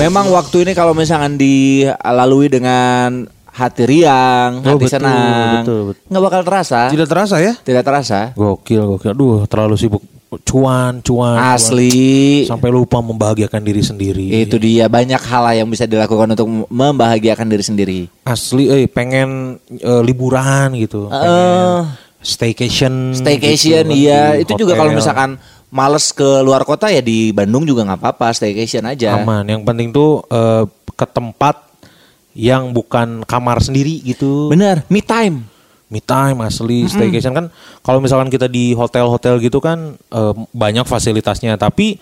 Memang 0.00 0.32
waktu 0.32 0.64
ini 0.64 0.72
kalau 0.72 0.96
misalkan 0.96 1.36
dilalui 1.36 2.48
dengan 2.48 3.28
hati 3.52 3.84
riang, 3.84 4.64
Oh, 4.64 4.80
hati 4.80 4.88
betul, 4.88 4.96
senang, 4.96 5.60
betul, 5.60 5.80
betul. 5.92 6.00
nggak 6.08 6.22
bakal 6.24 6.40
terasa. 6.40 6.80
Tidak 6.88 7.04
terasa 7.04 7.36
ya? 7.36 7.52
Tidak 7.60 7.82
terasa. 7.84 8.18
Gokil, 8.32 8.96
gokil. 8.96 9.12
Aduh, 9.12 9.44
terlalu 9.44 9.76
sibuk 9.76 10.00
cuan, 10.48 11.04
cuan. 11.04 11.36
cuan. 11.36 11.52
Asli. 11.52 12.48
Sampai 12.48 12.72
lupa 12.72 13.04
membahagiakan 13.04 13.60
diri 13.60 13.82
sendiri. 13.84 14.26
Itu 14.40 14.56
dia 14.56 14.88
banyak 14.88 15.20
hal 15.20 15.52
yang 15.52 15.68
bisa 15.68 15.84
dilakukan 15.84 16.32
untuk 16.32 16.48
membahagiakan 16.72 17.46
diri 17.52 17.64
sendiri. 17.66 18.00
Asli, 18.24 18.72
eh 18.72 18.88
pengen 18.88 19.60
eh, 19.68 20.00
liburan 20.00 20.80
gitu. 20.80 21.12
Pengen 21.12 21.92
staycation. 22.24 23.16
Staycation 23.16 23.84
gitu, 23.88 24.00
iya, 24.00 24.36
itu 24.40 24.52
juga 24.56 24.80
kalau 24.80 24.96
misalkan 24.96 25.36
males 25.70 26.10
ke 26.10 26.42
luar 26.42 26.66
kota 26.66 26.90
ya 26.90 26.98
di 27.00 27.30
Bandung 27.30 27.62
juga 27.62 27.86
nggak 27.86 28.00
apa-apa, 28.02 28.34
staycation 28.34 28.84
aja. 28.90 29.16
aman. 29.16 29.46
Yang 29.46 29.62
penting 29.62 29.88
tuh 29.94 30.26
eh, 30.26 30.64
ke 30.94 31.06
tempat 31.06 31.70
yang 32.34 32.74
bukan 32.74 33.22
kamar 33.26 33.62
sendiri 33.62 34.02
gitu. 34.02 34.50
Bener, 34.50 34.82
me 34.90 35.00
time. 35.02 35.46
Me 35.90 35.98
time 35.98 36.38
asli 36.46 36.86
staycation 36.86 37.34
kan 37.34 37.50
kalau 37.82 37.98
misalkan 37.98 38.30
kita 38.30 38.46
di 38.46 38.78
hotel-hotel 38.78 39.42
gitu 39.42 39.58
kan 39.58 39.98
eh, 39.98 40.34
banyak 40.54 40.86
fasilitasnya 40.86 41.58
tapi 41.58 41.98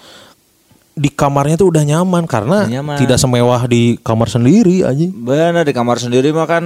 di 0.98 1.10
kamarnya 1.14 1.54
tuh 1.54 1.70
udah 1.70 1.84
nyaman 1.86 2.26
karena 2.26 2.66
Udah 2.66 2.74
nyaman. 2.82 2.96
tidak 2.98 3.18
semewah 3.22 3.70
di 3.70 3.94
kamar 4.02 4.26
sendiri 4.26 4.82
aja. 4.82 5.06
Bener 5.06 5.62
di 5.62 5.70
kamar 5.70 6.02
sendiri 6.02 6.34
mah 6.34 6.50
kan 6.50 6.64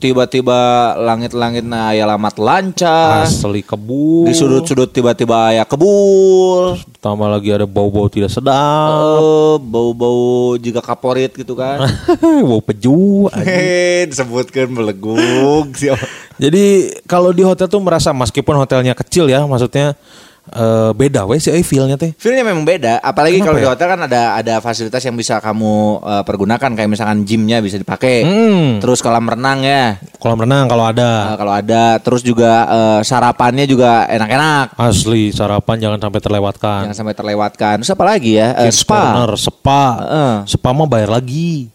tiba-tiba 0.00 0.92
langit-langit 0.96 1.64
nah 1.64 1.92
aya 1.92 2.08
lamat 2.08 2.40
lancar. 2.40 3.28
Asli 3.28 3.60
kebul. 3.60 4.28
Di 4.28 4.32
sudut-sudut 4.32 4.88
tiba-tiba 4.88 5.52
aya 5.52 5.68
kebul. 5.68 6.80
Tambah 7.04 7.28
lagi 7.28 7.52
ada 7.52 7.68
bau-bau 7.68 8.08
tidak 8.08 8.32
sedap. 8.32 9.20
Eh, 9.20 9.56
bau-bau 9.60 10.56
juga 10.56 10.80
kaporit 10.80 11.36
gitu 11.36 11.52
kan. 11.52 11.84
bau 12.48 12.64
peju. 12.64 13.28
aja. 13.28 14.08
Disebutkan 14.08 14.72
siapa. 15.76 16.06
Jadi 16.36 16.92
kalau 17.08 17.32
di 17.32 17.44
hotel 17.44 17.68
tuh 17.68 17.80
merasa 17.80 18.12
meskipun 18.12 18.56
hotelnya 18.56 18.92
kecil 18.92 19.28
ya 19.28 19.44
maksudnya 19.44 19.96
eh, 20.48 20.90
beda 20.92 21.24
weh 21.24 21.36
sih 21.36 21.50
feel-nya 21.58 21.94
teh. 21.94 22.12
Feelnya 22.12 22.42
memang 22.42 22.62
beda, 22.62 22.98
apalagi 22.98 23.38
kalau 23.38 23.54
di 23.54 23.62
ya? 23.62 23.70
hotel 23.70 23.88
kan 23.88 24.00
ada 24.02 24.22
ada 24.34 24.54
fasilitas 24.58 25.00
yang 25.00 25.12
bisa 25.12 25.38
kamu 25.38 25.74
eh, 25.98 26.22
pergunakan 26.22 26.70
kayak 26.72 26.86
misalkan 26.88 27.22
gymnya 27.22 27.58
bisa 27.58 27.74
dipakai, 27.74 28.22
Hmm. 28.22 28.78
terus 28.78 28.98
kolam 28.98 29.24
renang 29.24 29.60
ya 29.60 29.98
Kolam 30.16 30.42
renang 30.42 30.66
kalau 30.66 30.84
ada. 30.84 31.32
eh, 31.32 31.36
kalau 31.36 31.52
ada, 31.52 31.84
terus 31.98 32.20
juga 32.20 32.52
eh, 32.64 33.00
sarapannya 33.02 33.64
juga 33.64 34.04
enak-enak, 34.06 34.74
Asli 34.76 35.30
sarapan 35.30 35.76
jangan 35.78 35.98
sampai 36.00 36.20
terlewatkan. 36.20 36.80
jangan 36.84 36.96
sampai 36.96 37.14
terlewatkan. 37.14 37.74
Terus 37.78 37.92
apa 37.92 38.04
lagi 38.04 38.30
ya? 38.34 38.48
Kids 38.62 38.82
spa. 38.82 38.98
corner, 39.12 39.30
spa. 39.34 39.82
Heeh. 39.98 40.32
Spa 40.48 40.70
mah 40.70 40.84
bayar 40.84 41.10
lagi. 41.12 41.70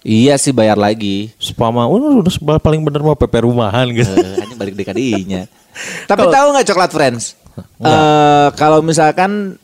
Iya 0.00 0.38
sih 0.38 0.50
bayar 0.50 0.76
lagi. 0.76 1.28
Spa 1.36 1.68
mah 1.68 1.84
udah, 1.84 2.24
spa 2.28 2.56
paling 2.56 2.80
bener 2.80 3.02
mah 3.02 3.12
PP 3.12 3.34
rumahan 3.42 3.84
gitu. 3.90 4.08
Hanya 4.08 4.54
balik 4.54 4.72
DKDI-nya. 4.74 5.50
Tapi 6.10 6.22
tahu 6.24 6.46
nggak 6.50 6.66
coklat 6.66 6.90
friends? 6.90 7.34
Eh, 7.78 8.48
kalau 8.54 8.80
misalkan 8.80 9.56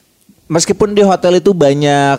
meskipun 0.47 0.93
di 0.93 1.03
hotel 1.03 1.39
itu 1.39 1.51
banyak 1.51 2.19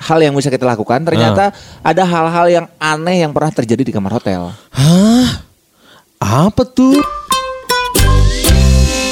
hal 0.00 0.18
yang 0.18 0.32
bisa 0.32 0.48
kita 0.48 0.64
lakukan, 0.64 1.04
ternyata 1.04 1.52
ada 1.80 2.02
hal-hal 2.02 2.46
yang 2.48 2.66
aneh 2.76 3.20
yang 3.20 3.30
pernah 3.30 3.52
terjadi 3.52 3.82
di 3.84 3.92
kamar 3.92 4.16
hotel. 4.16 4.52
Hah? 4.72 5.44
Apa 6.20 6.64
tuh? 6.64 7.00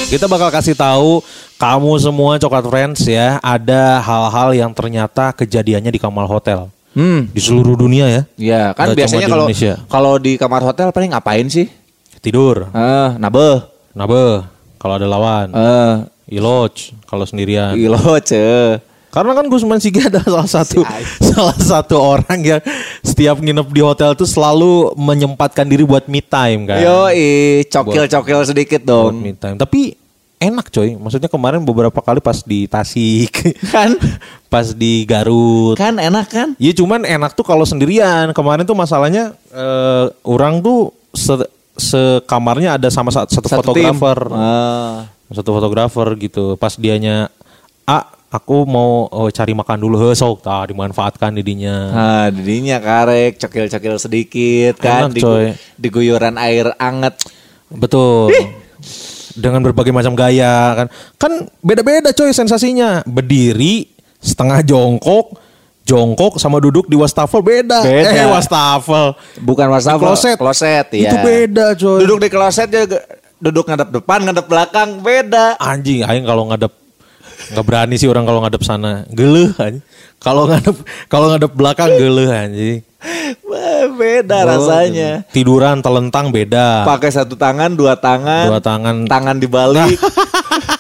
Kita 0.09 0.25
bakal 0.25 0.49
kasih 0.49 0.73
tahu 0.73 1.21
kamu 1.61 1.93
semua 2.01 2.41
coklat 2.41 2.65
friends 2.65 3.05
ya, 3.05 3.37
ada 3.45 4.01
hal-hal 4.01 4.57
yang 4.57 4.73
ternyata 4.73 5.37
kejadiannya 5.37 5.93
di 5.93 6.01
kamar 6.01 6.25
hotel 6.25 6.73
Hmm. 6.97 7.29
di 7.29 7.39
seluruh 7.39 7.77
dunia 7.77 8.09
ya. 8.09 8.23
Ya 8.41 8.63
kan 8.73 8.91
Nggak 8.91 8.97
cuma 8.97 9.01
biasanya 9.05 9.27
kalau 9.29 9.47
kalau 9.87 10.13
di 10.17 10.41
kamar 10.41 10.65
hotel 10.65 10.89
paling 10.91 11.13
ngapain 11.13 11.47
sih? 11.47 11.69
Tidur, 12.19 12.73
Eh, 12.73 13.09
nabeh. 13.21 13.63
nabe, 13.93 14.43
kalau 14.79 14.95
ada 14.95 15.05
lawan, 15.05 15.51
Eh, 15.51 15.95
iloj 16.33 16.73
kalau 17.05 17.25
sendirian. 17.25 17.75
ilo 17.75 17.99
ce. 18.21 18.79
Karena 19.09 19.33
kan 19.33 19.49
Gusman 19.49 19.81
Sige 19.81 20.05
adalah 20.05 20.45
salah 20.45 20.65
satu 20.65 20.85
salah 21.33 21.57
satu 21.57 21.97
orang 21.97 22.39
yang 22.39 22.61
setiap 23.01 23.37
nginep 23.37 23.69
di 23.69 23.81
hotel 23.81 24.13
tuh 24.13 24.29
selalu 24.29 24.93
menyempatkan 24.95 25.65
diri 25.65 25.81
buat 25.83 26.05
me 26.07 26.21
time 26.21 26.69
kan. 26.69 26.79
Yo, 26.79 27.09
cokil-cokil 27.65 28.45
sedikit 28.45 28.85
buat 28.85 29.11
dong. 29.11 29.17
me 29.17 29.33
time. 29.33 29.57
Tapi 29.57 29.97
enak 30.39 30.69
coy. 30.69 30.95
Maksudnya 30.95 31.27
kemarin 31.27 31.65
beberapa 31.65 31.99
kali 31.99 32.21
pas 32.21 32.45
di 32.45 32.69
Tasik, 32.69 33.33
Kan? 33.75 33.97
pas 34.53 34.71
di 34.71 35.03
Garut. 35.03 35.75
Kan 35.75 35.97
enak 35.97 36.27
kan? 36.29 36.49
Iya 36.61 36.77
cuman 36.77 37.03
enak 37.03 37.33
tuh 37.33 37.43
kalau 37.43 37.65
sendirian. 37.65 38.31
Kemarin 38.31 38.63
tuh 38.63 38.77
masalahnya 38.77 39.33
eh, 39.51 40.07
orang 40.23 40.61
tuh 40.61 40.93
sekamarnya 41.79 42.77
ada 42.77 42.91
sama 42.91 43.15
satu, 43.15 43.31
satu 43.31 43.49
fotografer. 43.49 44.19
Ah. 44.35 45.07
Satu 45.31 45.55
fotografer 45.55 46.09
gitu. 46.19 46.59
Pas 46.59 46.75
dianya, 46.75 47.31
"Ah, 47.87 48.11
aku 48.29 48.67
mau 48.67 49.07
oh, 49.09 49.31
cari 49.31 49.55
makan 49.55 49.79
dulu 49.79 49.97
he 50.03 50.11
sok." 50.19 50.43
Tah 50.43 50.67
dimanfaatkan 50.67 51.33
didinya. 51.39 51.77
Nah, 51.95 52.27
didinya 52.35 52.83
karek, 52.83 53.39
cokil-cokil 53.39 53.97
sedikit 53.97 54.75
kan 54.83 55.09
Enak, 55.09 55.15
di, 55.15 55.21
coy. 55.95 56.35
air 56.43 56.67
anget. 56.77 57.15
Betul. 57.71 58.35
Dengan 59.39 59.63
berbagai 59.63 59.95
macam 59.95 60.19
gaya 60.19 60.75
kan. 60.75 60.87
Kan 61.15 61.33
beda-beda 61.63 62.11
coy 62.11 62.35
sensasinya. 62.35 63.07
Berdiri, 63.07 63.87
setengah 64.19 64.67
jongkok, 64.67 65.39
jongkok 65.89 66.37
sama 66.37 66.61
duduk 66.61 66.85
di 66.85 66.95
wastafel 67.01 67.41
beda. 67.41 67.81
Beda. 67.81 68.13
Eh 68.13 68.29
wastafel. 68.29 69.17
Bukan 69.41 69.67
wastafel, 69.73 70.05
kloset. 70.05 70.37
kloset 70.37 70.87
ya. 70.93 71.09
Itu 71.09 71.17
beda 71.25 71.67
coy. 71.73 71.99
Duduk 72.05 72.19
di 72.21 72.29
kloset 72.29 72.69
juga 72.69 73.01
duduk 73.41 73.65
ngadep 73.65 73.89
depan, 73.97 74.19
ngadep 74.29 74.45
belakang 74.45 75.01
beda. 75.01 75.57
Anjing, 75.57 76.05
aing 76.05 76.29
kalau 76.29 76.45
ngadep 76.53 76.73
nggak 77.49 77.65
berani 77.65 77.97
sih 77.97 78.05
orang 78.05 78.29
kalau 78.29 78.45
ngadep 78.45 78.61
sana. 78.61 79.09
Geleh 79.09 79.49
anjing. 79.57 79.85
Kalau 80.21 80.45
ngadep 80.45 80.77
kalau 81.09 81.27
ngadep 81.33 81.53
belakang 81.57 81.91
geleh 81.97 82.29
anjing. 82.29 82.79
Wah, 83.47 83.87
beda 83.95 84.45
rasanya. 84.45 85.23
Tiduran 85.31 85.81
telentang 85.81 86.29
beda. 86.35 86.83
Pakai 86.85 87.15
satu 87.15 87.39
tangan, 87.39 87.73
dua 87.79 87.95
tangan, 87.97 88.51
Dua 88.51 88.61
tangan 88.61 89.07
tangan 89.09 89.37
dibalik. 89.41 89.97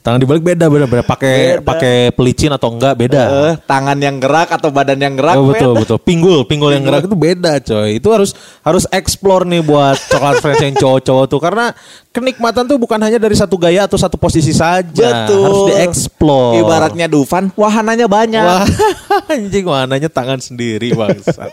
tangan 0.00 0.16
dibalik 0.16 0.40
beda 0.40 0.66
beda 0.66 0.84
beda. 0.84 1.02
Pakai 1.04 1.60
pakai 1.60 1.94
pelicin 2.10 2.48
atau 2.48 2.72
enggak 2.72 2.96
beda. 2.96 3.22
Eh, 3.22 3.54
tangan 3.64 3.96
yang 3.96 4.16
gerak 4.16 4.48
atau 4.48 4.68
badan 4.68 4.96
yang 4.96 5.14
gerak 5.14 5.36
Oh, 5.36 5.52
betul 5.52 5.72
beda. 5.72 5.80
betul. 5.84 5.98
Pinggul, 6.00 6.38
pinggul 6.44 6.72
yang 6.72 6.82
gerak 6.82 7.04
itu 7.04 7.12
beda, 7.12 7.60
coy. 7.60 8.00
Itu 8.00 8.08
harus 8.10 8.32
harus 8.60 8.84
explore 8.88 9.44
nih 9.44 9.60
buat 9.60 10.00
coklat 10.08 10.40
friends 10.40 10.62
yang 10.62 10.74
cowok-cowok 10.74 11.24
tuh 11.26 11.40
karena 11.40 11.66
kenikmatan 12.10 12.64
tuh 12.64 12.76
bukan 12.76 12.98
hanya 12.98 13.16
dari 13.16 13.36
satu 13.36 13.54
gaya 13.54 13.84
atau 13.84 14.00
satu 14.00 14.16
posisi 14.16 14.50
saja. 14.50 15.28
Betul. 15.28 15.44
Harus 15.44 15.60
dieksplor. 15.68 16.58
Ibaratnya 16.58 17.06
Dufan, 17.06 17.52
wahananya 17.54 18.06
banyak. 18.06 18.40
Wah, 18.40 18.64
anjing 19.32 19.64
warnanya 19.64 20.08
tangan 20.08 20.40
sendiri, 20.40 20.90
Bangsat. 20.90 21.52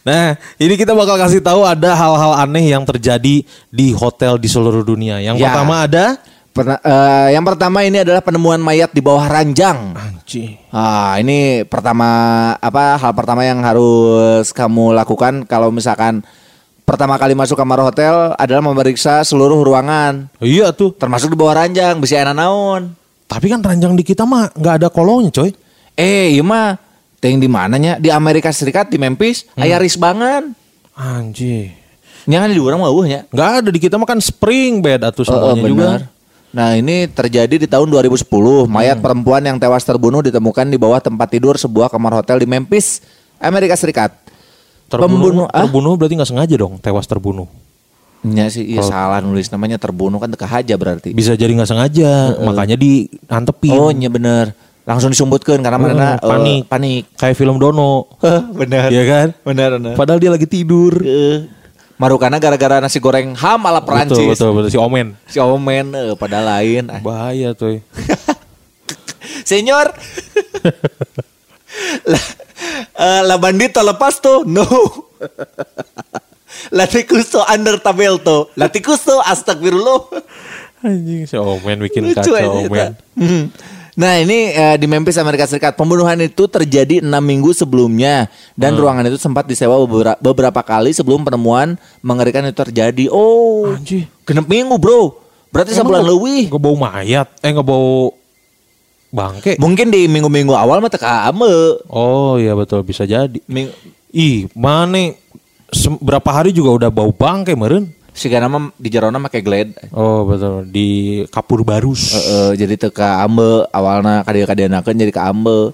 Nah, 0.00 0.32
ini 0.56 0.72
kita 0.72 0.96
bakal 0.96 1.20
kasih 1.20 1.44
tahu 1.44 1.68
ada 1.68 1.92
hal-hal 1.92 2.32
aneh 2.34 2.72
yang 2.72 2.80
terjadi 2.82 3.44
di 3.68 3.86
hotel 3.92 4.40
di 4.40 4.48
seluruh 4.48 4.80
dunia. 4.80 5.20
Yang 5.20 5.36
Ya. 5.36 5.52
pertama 5.52 5.84
ada 5.84 6.04
Perna- 6.50 6.82
eh, 6.82 7.28
yang 7.32 7.46
pertama 7.46 7.86
ini 7.86 8.02
adalah 8.02 8.18
penemuan 8.18 8.58
mayat 8.58 8.90
di 8.90 8.98
bawah 8.98 9.22
ranjang. 9.22 9.94
anjing. 9.94 10.58
Ah, 10.70 11.14
ini 11.16 11.62
pertama 11.62 12.06
apa 12.54 12.98
hal 12.98 13.12
pertama 13.14 13.42
yang 13.42 13.62
harus 13.62 14.50
kamu 14.50 14.90
lakukan 14.92 15.46
kalau 15.46 15.70
misalkan 15.70 16.26
pertama 16.82 17.14
kali 17.16 17.34
masuk 17.34 17.54
kamar 17.54 17.78
hotel 17.80 18.34
adalah 18.34 18.62
memeriksa 18.62 19.22
seluruh 19.22 19.62
ruangan, 19.62 20.26
Iya 20.38 20.70
tuh. 20.70 20.90
termasuk 20.90 21.30
di 21.30 21.38
bawah 21.38 21.54
ranjang, 21.56 21.98
bisa 21.98 22.18
enak 22.18 22.34
naon. 22.34 22.98
Tapi 23.26 23.46
kan 23.46 23.62
ranjang 23.62 23.94
di 23.94 24.02
kita 24.02 24.26
mah 24.26 24.50
nggak 24.50 24.74
ada 24.82 24.88
kolongnya, 24.90 25.30
coy. 25.30 25.54
Eh, 25.94 26.34
iya 26.34 26.42
mah 26.42 26.74
ting 27.18 27.38
di 27.38 27.46
mananya? 27.46 27.94
Di 27.94 28.10
Amerika 28.10 28.50
Serikat 28.50 28.90
di 28.90 28.98
Memphis, 28.98 29.46
aya 29.54 29.78
risbangan. 29.78 30.50
Anjing. 30.94 31.78
Nya 32.26 32.42
kan 32.42 32.50
di 32.50 32.58
urang 32.58 32.82
mah 32.82 32.90
eueuh 32.90 33.06
nya. 33.06 33.20
Nggak 33.30 33.50
ada 33.56 33.68
di 33.70 33.78
kita 33.78 33.94
mah 33.94 34.04
kan 34.04 34.18
spring 34.18 34.82
bed 34.82 35.00
atau 35.00 35.22
Oh, 35.22 35.54
semuanya 35.54 35.62
juga. 35.64 35.88
Nah 36.50 36.74
ini 36.74 37.06
terjadi 37.06 37.54
di 37.56 37.66
tahun 37.66 37.86
2010 37.86 38.26
Mayat 38.66 38.98
Hmm. 38.98 39.04
perempuan 39.04 39.38
yang 39.40 39.56
tewas 39.56 39.82
terbunuh 39.82 40.18
ditemukan 40.18 40.66
di 40.66 40.76
bawah 40.76 40.98
tempat 40.98 41.30
tidur 41.30 41.54
sebuah 41.54 41.86
kamar 41.86 42.18
hotel 42.18 42.42
di 42.42 42.46
Memphis, 42.46 42.98
Amerika 43.38 43.74
Serikat 43.74 44.10
Terbunuh, 44.86 45.06
Pembunuh, 45.06 45.46
ah? 45.46 45.62
terbunuh 45.62 45.94
berarti 45.94 46.18
nggak 46.18 46.26
sengaja 46.28 46.54
dong 46.58 46.74
tewas 46.76 47.06
terbunuh. 47.06 47.46
Ya 48.20 48.50
sih, 48.50 48.66
iya 48.66 48.82
salah 48.82 49.22
nulis 49.22 49.48
namanya 49.48 49.78
terbunuh 49.78 50.18
kan 50.18 50.28
teka 50.28 50.44
aja 50.44 50.74
berarti. 50.74 51.14
Bisa 51.14 51.32
jadi 51.32 51.54
nggak 51.54 51.70
sengaja, 51.70 52.34
makanya 52.42 52.74
diantepin. 52.74 53.78
Oh 53.78 53.88
iya 53.88 54.10
bener, 54.10 54.50
langsung 54.82 55.08
disumbutkan 55.08 55.62
karena 55.62 55.78
Heeh, 55.78 55.94
mana 55.94 56.08
panik. 56.18 56.66
panik. 56.66 57.02
Kayak 57.14 57.38
film 57.38 57.56
Dono. 57.56 58.10
bener. 58.52 58.90
Iya 58.90 59.04
kan? 59.06 59.26
Bener 59.40 59.78
bener. 59.78 59.94
Padahal 59.94 60.18
dia 60.18 60.28
lagi 60.28 60.44
tidur. 60.44 61.00
Eh, 61.00 61.48
Marukana 62.00 62.40
gara-gara 62.40 62.80
nasi 62.80 62.96
goreng 62.96 63.36
ham 63.36 63.60
ala 63.68 63.84
Perancis. 63.84 64.16
Betul, 64.16 64.32
betul, 64.32 64.50
betul. 64.56 64.70
Si 64.72 64.78
Omen. 64.80 65.06
Si 65.28 65.36
Omen, 65.36 65.92
eh, 65.92 66.16
pada 66.16 66.40
lain. 66.40 66.88
Ah. 66.88 66.96
Bahaya 67.04 67.52
tuh. 67.52 67.76
Senior. 69.48 69.92
lah, 72.10 72.24
Eh, 73.00 73.22
la 73.24 73.40
bandita 73.40 73.80
lepas 73.80 74.20
tuh, 74.20 74.44
no. 74.44 74.64
Latikusto 76.76 77.40
under 77.48 77.80
tabelto. 77.80 78.52
Latikusto 78.60 79.24
astagfirullah. 79.24 80.20
Anjing 80.84 81.24
si 81.24 81.36
Omen 81.36 81.80
bikin 81.88 82.12
Lucu 82.12 82.20
kacau 82.20 82.68
Omen. 82.68 82.92
Hmm. 83.16 83.44
Nah 84.00 84.16
ini 84.16 84.56
eh, 84.56 84.76
di 84.80 84.88
Memphis 84.88 85.20
Amerika 85.20 85.44
Serikat 85.44 85.76
pembunuhan 85.76 86.16
itu 86.24 86.48
terjadi 86.48 87.04
enam 87.04 87.20
minggu 87.20 87.52
sebelumnya 87.52 88.32
dan 88.56 88.72
ruangan 88.72 89.04
itu 89.12 89.20
sempat 89.20 89.44
disewa 89.44 89.76
beberapa, 89.84 90.16
beberapa 90.16 90.60
kali 90.64 90.96
sebelum 90.96 91.20
penemuan 91.20 91.76
mengerikan 92.00 92.40
itu 92.48 92.56
terjadi. 92.56 93.12
Oh, 93.12 93.76
Anjing. 93.76 94.08
genep 94.24 94.48
minggu 94.48 94.80
bro. 94.80 95.20
Berarti 95.52 95.76
sebulan 95.76 96.00
Emang 96.00 96.16
lebih. 96.16 96.48
Nggak 96.48 96.62
bau 96.64 96.76
mayat, 96.80 97.28
eh 97.44 97.50
nggak 97.52 97.68
bau 97.68 98.16
bangke. 99.12 99.52
Mungkin 99.60 99.92
di 99.92 100.08
minggu-minggu 100.08 100.56
awal 100.56 100.80
mah 100.80 100.88
teka 100.88 101.28
ame. 101.28 101.84
Oh 101.92 102.40
iya 102.40 102.56
betul 102.56 102.80
bisa 102.80 103.04
jadi. 103.04 103.36
Ming- 103.44 103.74
Ih, 104.16 104.48
mana 104.56 105.12
berapa 106.00 106.30
hari 106.32 106.56
juga 106.56 106.72
udah 106.72 106.90
bau 106.90 107.12
bangke 107.12 107.52
meren. 107.52 107.92
Si 108.14 108.26
nama 108.30 108.70
di 108.76 108.88
jarona 108.90 109.18
make 109.18 109.40
glad. 109.42 109.74
Oh 109.94 110.26
betul 110.26 110.66
di 110.68 111.22
kapur 111.28 111.62
barus. 111.62 112.14
Heeh, 112.14 112.60
jadi 112.60 112.88
teka 112.88 113.24
ambe 113.24 113.66
awalnya 113.70 114.26
kadia-kadianakeun 114.26 114.98
jadi 114.98 115.12
ke 115.14 115.22
ambe. 115.22 115.72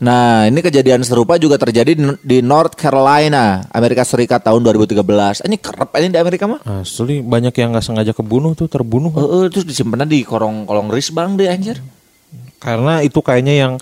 Nah, 0.00 0.48
ini 0.48 0.64
kejadian 0.64 1.04
serupa 1.04 1.36
juga 1.36 1.60
terjadi 1.60 1.92
di, 2.24 2.40
North 2.40 2.72
Carolina, 2.72 3.68
Amerika 3.68 4.00
Serikat 4.00 4.40
tahun 4.40 4.64
2013. 4.64 5.44
Ini 5.44 5.56
kerep 5.60 5.92
ini 6.00 6.08
di 6.08 6.16
Amerika 6.16 6.48
mah. 6.48 6.64
Asli 6.64 7.20
banyak 7.20 7.52
yang 7.52 7.76
nggak 7.76 7.84
sengaja 7.84 8.16
kebunuh 8.16 8.56
tuh 8.56 8.64
terbunuh. 8.64 9.12
Heeh, 9.12 9.52
terus 9.52 9.68
disimpan 9.68 10.08
di 10.08 10.24
korong 10.24 10.64
kolong 10.64 10.88
risbang 10.88 11.36
deh 11.36 11.52
anjir. 11.52 11.84
Karena 12.56 13.04
itu 13.04 13.20
kayaknya 13.20 13.54
yang 13.56 13.72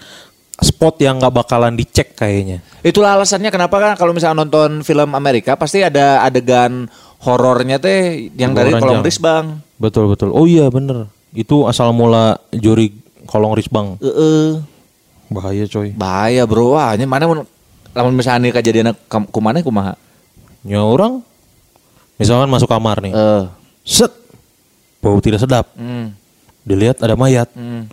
spot 0.59 0.99
yang 0.99 1.23
nggak 1.23 1.35
bakalan 1.35 1.79
dicek 1.79 2.19
kayaknya. 2.19 2.59
Itulah 2.83 3.15
alasannya 3.15 3.51
kenapa 3.51 3.79
kan 3.79 3.95
kalau 3.95 4.11
misalnya 4.11 4.43
nonton 4.43 4.83
film 4.83 5.15
Amerika 5.15 5.55
pasti 5.55 5.83
ada 5.83 6.27
adegan 6.27 6.91
horornya 7.23 7.79
teh 7.79 8.31
yang 8.35 8.55
dari 8.55 8.75
kolong 8.75 9.03
risbang. 9.03 9.63
Betul 9.79 10.11
betul. 10.11 10.35
Oh 10.35 10.47
iya 10.47 10.67
bener. 10.67 11.07
Itu 11.31 11.71
asal 11.71 11.95
mula 11.95 12.43
juri 12.51 12.91
kolong 13.27 13.55
risbang. 13.55 13.99
Heeh. 14.03 14.59
Bahaya 15.29 15.69
coy. 15.69 15.93
Bahaya 15.95 16.43
bro, 16.49 16.75
wah 16.75 16.97
ini 16.97 17.05
mana 17.05 17.29
mun 17.29 17.45
lamun 17.93 18.15
misalnya 18.17 18.49
kejadian 18.51 18.97
kumana 19.29 19.61
kumaha? 19.61 19.95
Ya 20.67 20.83
orang 20.83 21.21
misalkan 22.17 22.49
masuk 22.51 22.67
kamar 22.67 22.99
nih. 23.05 23.13
Eh, 23.15 23.45
Set. 23.87 24.11
Bau 24.99 25.23
tidak 25.23 25.39
sedap. 25.39 25.71
hmm, 25.79 26.11
Dilihat 26.67 26.99
ada 26.99 27.15
mayat. 27.15 27.47
hmm. 27.55 27.87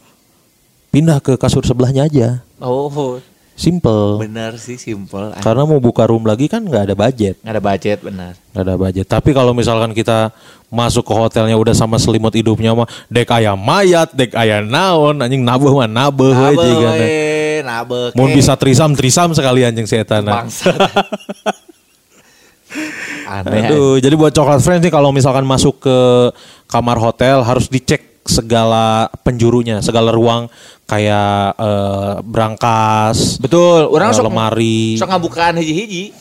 Pindah 0.90 1.20
ke 1.20 1.36
kasur 1.36 1.62
sebelahnya 1.62 2.08
aja. 2.08 2.42
Oh, 2.60 3.20
Simple. 3.56 4.20
benar 4.20 4.60
sih 4.60 4.76
simple. 4.76 5.32
Karena 5.40 5.64
mau 5.64 5.80
buka 5.80 6.04
room 6.04 6.28
lagi 6.28 6.52
kan 6.52 6.60
nggak 6.60 6.92
ada 6.92 6.96
budget. 6.96 7.40
Nggak 7.40 7.56
ada 7.56 7.64
budget 7.64 7.98
benar. 8.04 8.32
Nggak 8.52 8.64
ada 8.68 8.76
budget. 8.76 9.06
Tapi 9.08 9.30
kalau 9.32 9.56
misalkan 9.56 9.96
kita 9.96 10.36
masuk 10.68 11.08
ke 11.08 11.14
hotelnya 11.16 11.56
udah 11.56 11.72
sama 11.72 11.96
selimut 11.96 12.36
hidupnya 12.36 12.76
mah 12.76 12.84
dek 13.08 13.32
ayam 13.32 13.56
mayat, 13.56 14.12
dek 14.12 14.36
ayam 14.36 14.68
naon, 14.68 15.24
anjing 15.24 15.40
nabuh 15.40 15.72
mah 15.72 15.88
nabuh 15.88 16.36
jigan. 16.36 16.94
we, 17.00 17.64
nabe. 17.64 18.12
Mau 18.12 18.28
bisa 18.28 18.60
trisam 18.60 18.92
trisam 18.92 19.32
sekali 19.32 19.64
anjing 19.64 19.88
setan. 19.88 20.28
bangsat. 20.28 20.76
Aneh. 23.26 23.72
Aduh, 23.72 23.98
jadi 24.04 24.14
buat 24.20 24.36
coklat 24.36 24.60
friends 24.60 24.84
nih 24.84 24.92
kalau 24.92 25.16
misalkan 25.16 25.48
masuk 25.48 25.80
ke 25.80 25.98
kamar 26.68 27.00
hotel 27.00 27.40
harus 27.42 27.72
dicek 27.72 28.20
segala 28.26 29.08
penjurunya, 29.22 29.80
segala 29.86 30.10
ruang 30.10 30.50
kayak 30.86 31.58
eh, 31.58 32.14
berangkas, 32.22 33.42
Betul, 33.42 33.90
orang 33.90 34.10
eh, 34.10 34.16
sok 34.16 34.26
lemari. 34.30 34.80
sok 34.96 35.10
ngabukaan 35.10 35.58
hiji-hiji. 35.58 36.14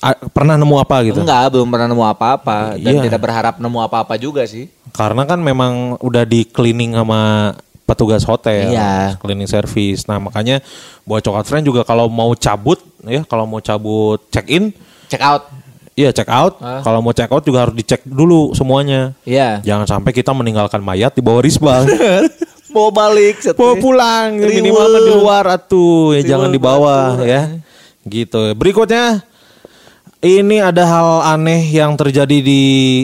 Ah, 0.00 0.16
pernah 0.16 0.56
nemu 0.56 0.76
apa 0.80 1.04
gitu? 1.04 1.20
Enggak, 1.20 1.52
belum 1.52 1.68
pernah 1.68 1.84
nemu 1.84 2.04
apa-apa 2.06 2.80
dan 2.80 2.92
Iya. 2.96 3.02
tidak 3.04 3.20
berharap 3.20 3.54
nemu 3.60 3.78
apa-apa 3.82 4.16
juga 4.16 4.40
sih. 4.48 4.72
Karena 4.90 5.24
kan 5.24 5.36
memang 5.36 6.00
udah 6.00 6.24
di 6.24 6.44
cleaning 6.44 6.96
sama 6.96 7.52
petugas 7.84 8.24
hotel, 8.24 8.72
Iya. 8.72 9.20
cleaning 9.20 9.44
service. 9.44 10.08
Nah 10.08 10.16
makanya 10.16 10.64
buat 11.04 11.20
coklat 11.20 11.44
friend 11.44 11.64
juga 11.64 11.84
kalau 11.84 12.08
mau 12.08 12.32
cabut 12.32 12.80
ya, 13.04 13.20
kalau 13.24 13.44
mau 13.44 13.60
cabut 13.60 14.16
check 14.28 14.48
in, 14.48 14.72
Check 15.12 15.20
out. 15.20 15.52
iya 15.92 16.08
check 16.08 16.28
out. 16.28 16.56
Ah. 16.58 16.80
Kalau 16.80 17.04
mau 17.04 17.12
check 17.12 17.28
out 17.28 17.44
juga 17.44 17.68
harus 17.68 17.76
dicek 17.76 18.00
dulu 18.02 18.52
semuanya. 18.52 19.12
Iya. 19.28 19.60
Jangan 19.60 20.00
sampai 20.00 20.12
kita 20.12 20.32
meninggalkan 20.32 20.80
mayat 20.80 21.12
di 21.12 21.20
bawah 21.20 21.44
risbang. 21.44 21.84
Mau 22.72 22.88
balik. 22.90 23.44
Mau 23.54 23.76
pulang 23.76 24.40
Riweuh. 24.40 24.56
minimal 24.58 24.88
di 24.96 25.12
luar 25.12 25.44
atuh, 25.60 26.16
ya 26.16 26.34
jangan 26.34 26.48
di 26.48 26.60
bawah 26.60 27.20
batu, 27.20 27.28
ya. 27.28 27.42
Gitu. 28.02 28.42
Berikutnya 28.56 29.22
ini 30.24 30.58
ada 30.58 30.82
hal 30.88 31.08
aneh 31.36 31.62
yang 31.70 31.94
terjadi 31.94 32.38
di 32.40 32.62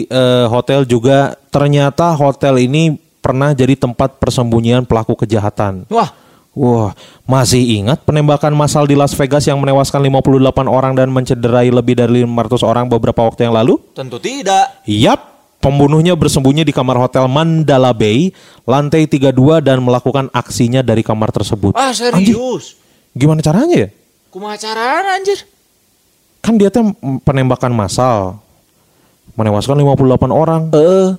eh, 0.09 0.45
hotel 0.49 0.83
juga. 0.83 1.37
Ternyata 1.53 2.17
hotel 2.17 2.65
ini 2.65 2.97
pernah 3.19 3.53
jadi 3.53 3.77
tempat 3.77 4.17
persembunyian 4.17 4.87
pelaku 4.87 5.13
kejahatan. 5.13 5.85
Wah, 5.91 6.09
Wah, 6.57 6.97
masih 7.29 7.61
ingat 7.61 8.01
penembakan 8.03 8.57
massal 8.57 8.89
di 8.89 8.97
Las 8.97 9.13
Vegas 9.13 9.45
yang 9.45 9.61
menewaskan 9.61 10.01
58 10.01 10.65
orang 10.65 10.97
dan 10.97 11.13
mencederai 11.13 11.69
lebih 11.69 11.93
dari 11.93 12.25
500 12.25 12.65
orang 12.65 12.89
beberapa 12.89 13.21
waktu 13.21 13.45
yang 13.45 13.53
lalu? 13.53 13.77
tentu 13.93 14.17
tidak. 14.17 14.81
Yap, 14.83 15.28
pembunuhnya 15.59 16.15
bersembunyi 16.15 16.63
di 16.63 16.73
kamar 16.73 16.99
hotel 16.99 17.27
Mandala 17.27 17.91
Bay, 17.95 18.31
lantai 18.63 19.05
32 19.05 19.59
dan 19.63 19.79
melakukan 19.83 20.31
aksinya 20.31 20.83
dari 20.83 21.03
kamar 21.03 21.29
tersebut. 21.31 21.75
Ah, 21.75 21.91
serius. 21.91 22.79
Gimana 23.15 23.43
caranya 23.43 23.87
ya? 23.87 23.89
Kumaha 24.31 24.55
carana 24.55 25.19
anjir? 25.19 25.43
Kan 26.39 26.55
dia 26.55 26.71
tuh 26.71 26.95
penembakan 27.27 27.75
massal. 27.75 28.39
Menewaskan 29.35 29.79
58 29.79 30.31
orang. 30.31 30.61
Eh, 30.73 31.09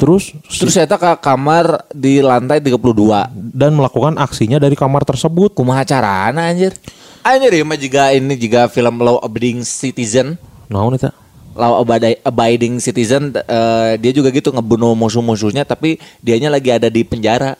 Terus 0.00 0.32
terus 0.48 0.72
saya 0.72 0.88
ke 0.88 1.12
kamar 1.20 1.84
di 1.92 2.24
lantai 2.24 2.56
32. 2.64 3.28
dan 3.52 3.76
melakukan 3.76 4.16
aksinya 4.16 4.56
dari 4.56 4.72
kamar 4.72 5.04
tersebut. 5.04 5.52
Kumaha 5.52 5.84
carana 5.84 6.48
anjir? 6.48 6.72
Anjir 7.20 7.52
ya 7.52 7.64
mah 7.68 7.76
juga 7.76 8.08
ini 8.16 8.32
juga 8.40 8.64
film 8.72 8.96
Law 8.96 9.20
Abiding 9.20 9.60
Citizen. 9.60 10.40
Nah, 10.72 10.88
ini 10.88 10.96
tak. 10.96 11.12
Law 11.60 11.84
Abiding, 11.84 12.16
Abiding 12.24 12.74
Citizen 12.80 13.36
eh, 13.36 14.00
dia 14.00 14.12
juga 14.16 14.32
gitu 14.32 14.48
ngebunuh 14.48 14.96
musuh-musuhnya 14.96 15.68
tapi 15.68 16.00
dianya 16.24 16.48
lagi 16.48 16.72
ada 16.72 16.88
di 16.88 17.04
penjara. 17.04 17.52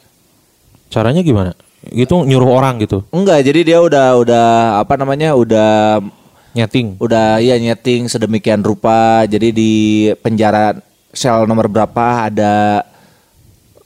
Caranya 0.88 1.20
gimana? 1.20 1.52
Gitu 1.84 2.16
nyuruh 2.24 2.48
orang 2.48 2.80
gitu. 2.80 3.04
Enggak, 3.12 3.44
jadi 3.44 3.60
dia 3.60 3.78
udah 3.84 4.16
udah 4.16 4.46
apa 4.80 4.96
namanya? 4.96 5.36
udah 5.36 6.00
Nyeting. 6.50 6.98
udah 6.98 7.38
ya 7.38 7.60
nyeting 7.60 8.08
sedemikian 8.08 8.64
rupa. 8.64 9.28
Jadi 9.28 9.52
di 9.52 9.72
penjara 10.18 10.74
sel 11.12 11.44
nomor 11.44 11.68
berapa 11.68 12.26
ada 12.26 12.82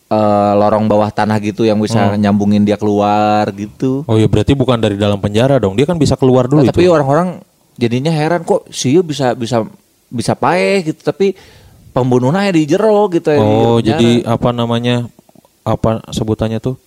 eh, 0.09 0.53
lorong 0.57 0.87
bawah 0.87 1.11
tanah 1.11 1.43
gitu 1.43 1.67
yang 1.67 1.77
bisa 1.83 2.15
nyambungin 2.15 2.63
dia 2.63 2.79
keluar 2.79 3.51
gitu. 3.53 4.07
Oh 4.07 4.17
iya 4.17 4.31
berarti 4.31 4.55
bukan 4.55 4.79
dari 4.79 4.95
dalam 4.95 5.19
penjara 5.19 5.59
dong. 5.59 5.75
Dia 5.75 5.85
kan 5.85 5.99
bisa 5.99 6.15
keluar 6.15 6.47
dulu 6.47 6.63
Nah, 6.65 6.71
tapi 6.71 6.87
orang-orang 6.89 7.43
jadinya 7.77 8.15
heran 8.15 8.47
kok 8.47 8.71
Siu 8.71 9.03
bisa 9.03 9.35
bisa 9.35 9.67
bisa 10.15 10.33
paeh 10.33 10.87
gitu 10.87 11.03
tapi 11.03 11.35
pembunuhnya 11.91 12.51
di 12.51 12.63
jero 12.65 13.07
gitu 13.09 13.29
ya, 13.29 13.39
Oh, 13.39 13.79
jadi 13.79 14.23
apa 14.25 14.51
namanya? 14.51 15.07
Apa 15.63 16.03
sebutannya 16.09 16.59
tuh? 16.59 16.79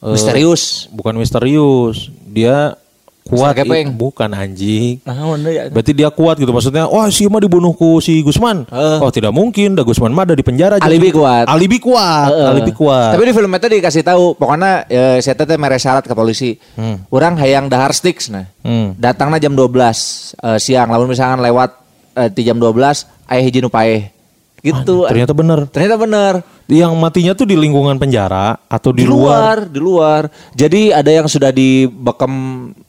Eh, 0.00 0.12
misterius. 0.12 0.88
bukan 0.88 1.14
misterius. 1.14 2.08
Dia 2.26 2.74
kuat. 3.22 3.54
Kepeng. 3.54 3.86
i- 3.86 3.94
bukan 3.94 4.30
anjing. 4.34 4.98
Nah, 5.04 5.14
mana 5.30 5.46
ya? 5.46 5.62
Berarti 5.70 5.92
dia 5.94 6.10
kuat 6.10 6.34
gitu 6.34 6.50
maksudnya. 6.50 6.90
Wah, 6.90 7.06
si 7.06 7.28
mah 7.28 7.38
dibunuhku 7.38 8.02
si 8.02 8.18
Gusman. 8.18 8.66
Heeh. 8.66 8.98
Oh, 8.98 9.12
tidak 9.12 9.30
mungkin. 9.30 9.78
Da 9.78 9.86
Gusman 9.86 10.10
mah 10.10 10.26
ada 10.26 10.34
di 10.34 10.42
penjara. 10.42 10.82
Alibi 10.82 11.08
Jadi- 11.08 11.14
kuat. 11.14 11.44
Alibi 11.46 11.78
kuat. 11.78 12.28
Heeh. 12.34 12.48
Alibi 12.50 12.72
kuat. 12.74 13.12
Tapi 13.14 13.22
di 13.22 13.32
film 13.32 13.52
itu 13.52 13.66
dikasih 13.70 14.02
tahu, 14.02 14.24
pokoknya 14.34 14.90
ya, 14.90 15.04
saya 15.20 15.38
teh 15.38 15.54
mere 15.54 15.78
syarat 15.78 16.02
ke 16.02 16.16
polisi. 16.16 16.58
Hmm. 16.74 17.06
Orang 17.06 17.38
hayang 17.38 17.70
dahar 17.70 17.94
sticks 17.94 18.26
nah. 18.26 18.50
Hmm. 18.66 18.98
Datangnya 18.98 19.38
jam 19.38 19.54
12 19.54 20.34
eh, 20.34 20.58
siang, 20.58 20.90
lalu 20.90 21.14
misalkan 21.14 21.38
lewat 21.38 21.78
eh, 22.14 22.28
di 22.28 22.42
jam 22.42 22.56
12 22.56 22.72
aya 23.26 23.40
hiji 23.40 23.58
nu 23.58 23.68
paeh. 23.68 24.08
Gitu. 24.58 25.10
Ternyata 25.10 25.34
bener. 25.34 25.66
Ternyata 25.66 25.96
bener. 25.96 26.34
Yang 26.70 26.92
matinya 26.94 27.32
tuh 27.34 27.44
di 27.44 27.58
lingkungan 27.58 27.98
penjara 27.98 28.54
atau 28.64 28.94
di, 28.94 29.02
Di 29.02 29.10
luar. 29.10 29.18
luar, 29.18 29.58
di 29.66 29.80
luar. 29.82 30.22
Jadi 30.54 30.88
ada 30.88 31.10
yang 31.10 31.26
sudah 31.26 31.50
dibekem 31.50 32.32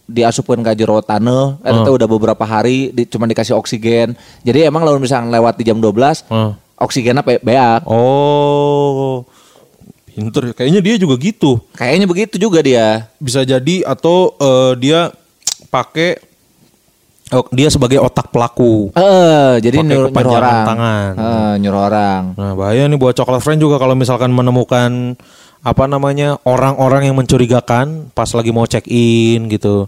diasupkan 0.06 0.62
ke 0.62 0.78
jero 0.78 1.02
tanah, 1.02 1.58
Hmm. 1.58 1.82
teh 1.82 1.90
udah 1.90 2.06
beberapa 2.06 2.46
hari 2.46 2.94
di, 2.94 3.10
cuma 3.10 3.26
dikasih 3.26 3.58
oksigen. 3.58 4.14
Jadi 4.40 4.64
emang 4.64 4.86
lalu 4.86 5.02
misalkan 5.02 5.34
lewat 5.34 5.58
di 5.58 5.66
jam 5.66 5.82
12 5.82 6.22
Hmm. 6.24 6.54
oksigennya 6.78 7.26
pe- 7.26 7.42
beak. 7.42 7.82
Oh. 7.90 9.26
Pinter. 10.06 10.42
ya. 10.46 10.54
Kayaknya 10.54 10.82
dia 10.86 10.96
juga 10.96 11.18
gitu. 11.18 11.58
Kayaknya 11.74 12.06
begitu 12.06 12.36
juga 12.38 12.62
dia. 12.62 13.10
Bisa 13.18 13.42
jadi 13.42 13.82
atau 13.82 14.38
eh, 14.38 14.74
dia 14.78 15.10
pakai 15.68 16.22
oh, 17.32 17.46
dia 17.56 17.72
sebagai 17.72 18.04
otak 18.04 18.34
pelaku. 18.34 18.92
Eh, 18.98 19.64
jadi 19.64 19.80
nyuruh, 19.80 20.12
nyuruh 20.12 20.36
orang. 20.36 20.66
tangan. 20.68 21.12
Eh, 21.16 21.54
nyuruh 21.64 21.82
orang. 21.88 22.22
Nah 22.36 22.52
bahaya 22.58 22.84
nih 22.90 23.00
buat 23.00 23.16
coklat 23.16 23.40
friend 23.40 23.64
juga 23.64 23.80
kalau 23.80 23.96
misalkan 23.96 24.34
menemukan 24.34 25.16
apa 25.64 25.88
namanya 25.88 26.36
orang-orang 26.44 27.08
yang 27.08 27.16
mencurigakan 27.16 28.12
pas 28.12 28.28
lagi 28.36 28.52
mau 28.52 28.68
check 28.68 28.84
in 28.92 29.48
gitu, 29.48 29.88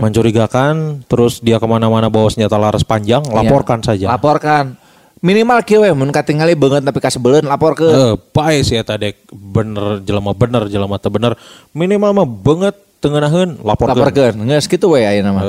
mencurigakan, 0.00 1.04
terus 1.04 1.44
dia 1.44 1.60
ke 1.60 1.66
mana-mana 1.68 2.08
bawa 2.08 2.32
senjata 2.32 2.56
laras 2.56 2.88
panjang, 2.88 3.20
laporkan 3.28 3.84
saja. 3.84 4.08
Laporkan. 4.08 4.80
Minimal 5.20 5.60
kieu 5.68 5.84
we 5.84 5.92
mun 5.92 6.08
katingali 6.08 6.56
beungeut 6.56 6.80
tapi 6.80 6.96
kasebeuleun 6.96 7.44
lapor 7.44 7.76
ke. 7.76 7.84
Eh, 7.84 8.14
bae 8.32 8.64
sih 8.64 8.80
eta 8.80 8.96
dek 8.96 9.28
bener 9.28 10.00
jelema 10.00 10.32
bener 10.32 10.64
jelema 10.72 10.96
teu 10.96 11.12
bener 11.12 11.36
minimal 11.76 12.16
mah 12.16 12.24
banget 12.24 12.72
tengenaheun 13.04 13.60
laporkeun. 13.60 14.00
Laporkeun. 14.00 14.34
Geus 14.48 14.64
kitu 14.64 14.88
we 14.88 15.04
ayeuna 15.04 15.36
mah. 15.36 15.44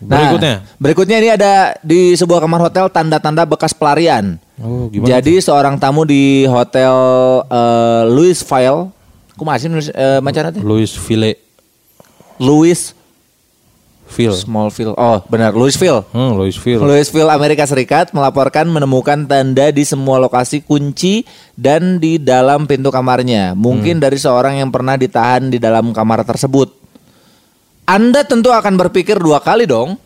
Eh, 0.00 0.08
berikutnya. 0.08 0.54
Nah, 0.64 0.80
berikutnya 0.80 1.16
ini 1.20 1.28
ada 1.28 1.52
di 1.84 2.16
sebuah 2.16 2.40
kamar 2.40 2.72
hotel 2.72 2.88
tanda-tanda 2.88 3.44
bekas 3.44 3.76
pelarian. 3.76 4.40
Oh, 4.56 4.88
gimana? 4.88 5.20
Jadi 5.20 5.40
seorang 5.44 5.76
tamu 5.76 6.08
di 6.08 6.48
hotel 6.48 6.92
eh, 7.44 8.02
Louis 8.08 8.40
File, 8.40 8.88
kumaha 9.36 9.60
sih 9.60 9.68
nulis 9.68 9.92
eh, 9.92 10.20
macana 10.24 10.48
teh? 10.48 10.64
Louis 10.64 10.88
Ville 10.88 11.36
Louis 12.40 12.96
Ville. 14.10 14.34
Smallville. 14.34 14.90
Oh, 14.98 15.22
benar, 15.30 15.54
Louisville. 15.54 16.02
Hmm, 16.10 16.34
Louis 16.34 16.56
Ville. 16.58 16.82
Louisville, 16.82 17.30
Amerika 17.30 17.62
Serikat 17.62 18.10
melaporkan 18.10 18.66
menemukan 18.66 19.22
tanda 19.22 19.70
di 19.70 19.86
semua 19.86 20.18
lokasi 20.18 20.66
kunci 20.66 21.22
dan 21.54 22.02
di 22.02 22.18
dalam 22.18 22.66
pintu 22.66 22.90
kamarnya. 22.90 23.54
Mungkin 23.54 24.02
dari 24.02 24.18
seorang 24.18 24.58
yang 24.58 24.74
pernah 24.74 24.98
ditahan 24.98 25.46
di 25.46 25.62
dalam 25.62 25.94
kamar 25.94 26.26
tersebut. 26.26 26.79
Anda 27.90 28.22
tentu 28.22 28.54
akan 28.54 28.78
berpikir 28.78 29.18
dua 29.18 29.42
kali 29.42 29.66
dong 29.66 29.98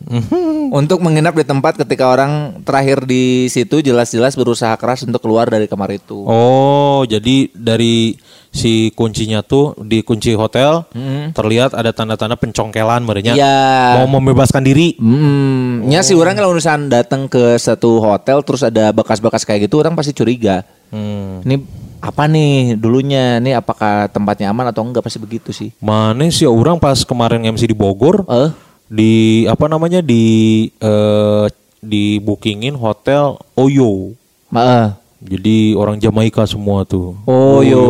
untuk 0.72 1.04
menginap 1.04 1.36
di 1.36 1.44
tempat 1.44 1.76
ketika 1.76 2.08
orang 2.08 2.64
terakhir 2.64 3.04
di 3.04 3.44
situ 3.52 3.84
jelas-jelas 3.84 4.40
berusaha 4.40 4.72
keras 4.80 5.04
untuk 5.04 5.20
keluar 5.20 5.52
dari 5.52 5.68
kamar 5.68 5.92
itu. 5.92 6.24
Oh, 6.24 7.04
jadi 7.04 7.52
dari 7.52 8.16
si 8.48 8.88
kuncinya 8.96 9.44
tuh 9.44 9.76
di 9.84 10.00
kunci 10.00 10.32
hotel 10.32 10.88
terlihat 11.36 11.76
ada 11.76 11.92
tanda-tanda 11.92 12.40
pencongkelan 12.40 13.04
merenya. 13.04 13.36
Iya. 13.36 14.00
Mau 14.00 14.16
membebaskan 14.16 14.64
diri. 14.64 14.96
Hmm, 14.96 15.84
nya 15.84 16.00
sih 16.00 16.16
orang 16.16 16.40
kalau 16.40 16.56
misalkan 16.56 16.88
datang 16.88 17.28
ke 17.28 17.60
satu 17.60 18.00
hotel 18.00 18.40
terus 18.48 18.64
ada 18.64 18.96
bekas-bekas 18.96 19.44
kayak 19.44 19.68
gitu 19.68 19.84
orang 19.84 19.92
pasti 19.92 20.16
curiga. 20.16 20.64
Hmm. 20.88 21.44
Ini 21.44 21.83
apa 22.04 22.28
nih 22.28 22.76
dulunya? 22.76 23.40
Nih 23.40 23.56
apakah 23.56 24.12
tempatnya 24.12 24.52
aman 24.52 24.68
atau 24.68 24.84
enggak 24.84 25.00
pasti 25.00 25.16
begitu 25.16 25.50
sih. 25.50 25.72
Mana 25.80 26.28
sih 26.28 26.44
orang 26.44 26.76
pas 26.76 27.00
kemarin 27.00 27.40
MC 27.42 27.64
di 27.64 27.72
Bogor 27.72 28.28
Eh, 28.28 28.50
di 28.84 29.14
apa 29.48 29.64
namanya 29.64 30.04
di 30.04 30.24
eh, 30.68 31.44
di 31.80 32.20
bookingin 32.20 32.76
hotel 32.76 33.40
Oyo. 33.54 34.12
maaf. 34.52 35.00
Jadi 35.24 35.72
orang 35.72 35.96
Jamaika 35.96 36.44
semua 36.44 36.84
tuh. 36.84 37.16
Oh 37.24 37.64
yo. 37.64 37.84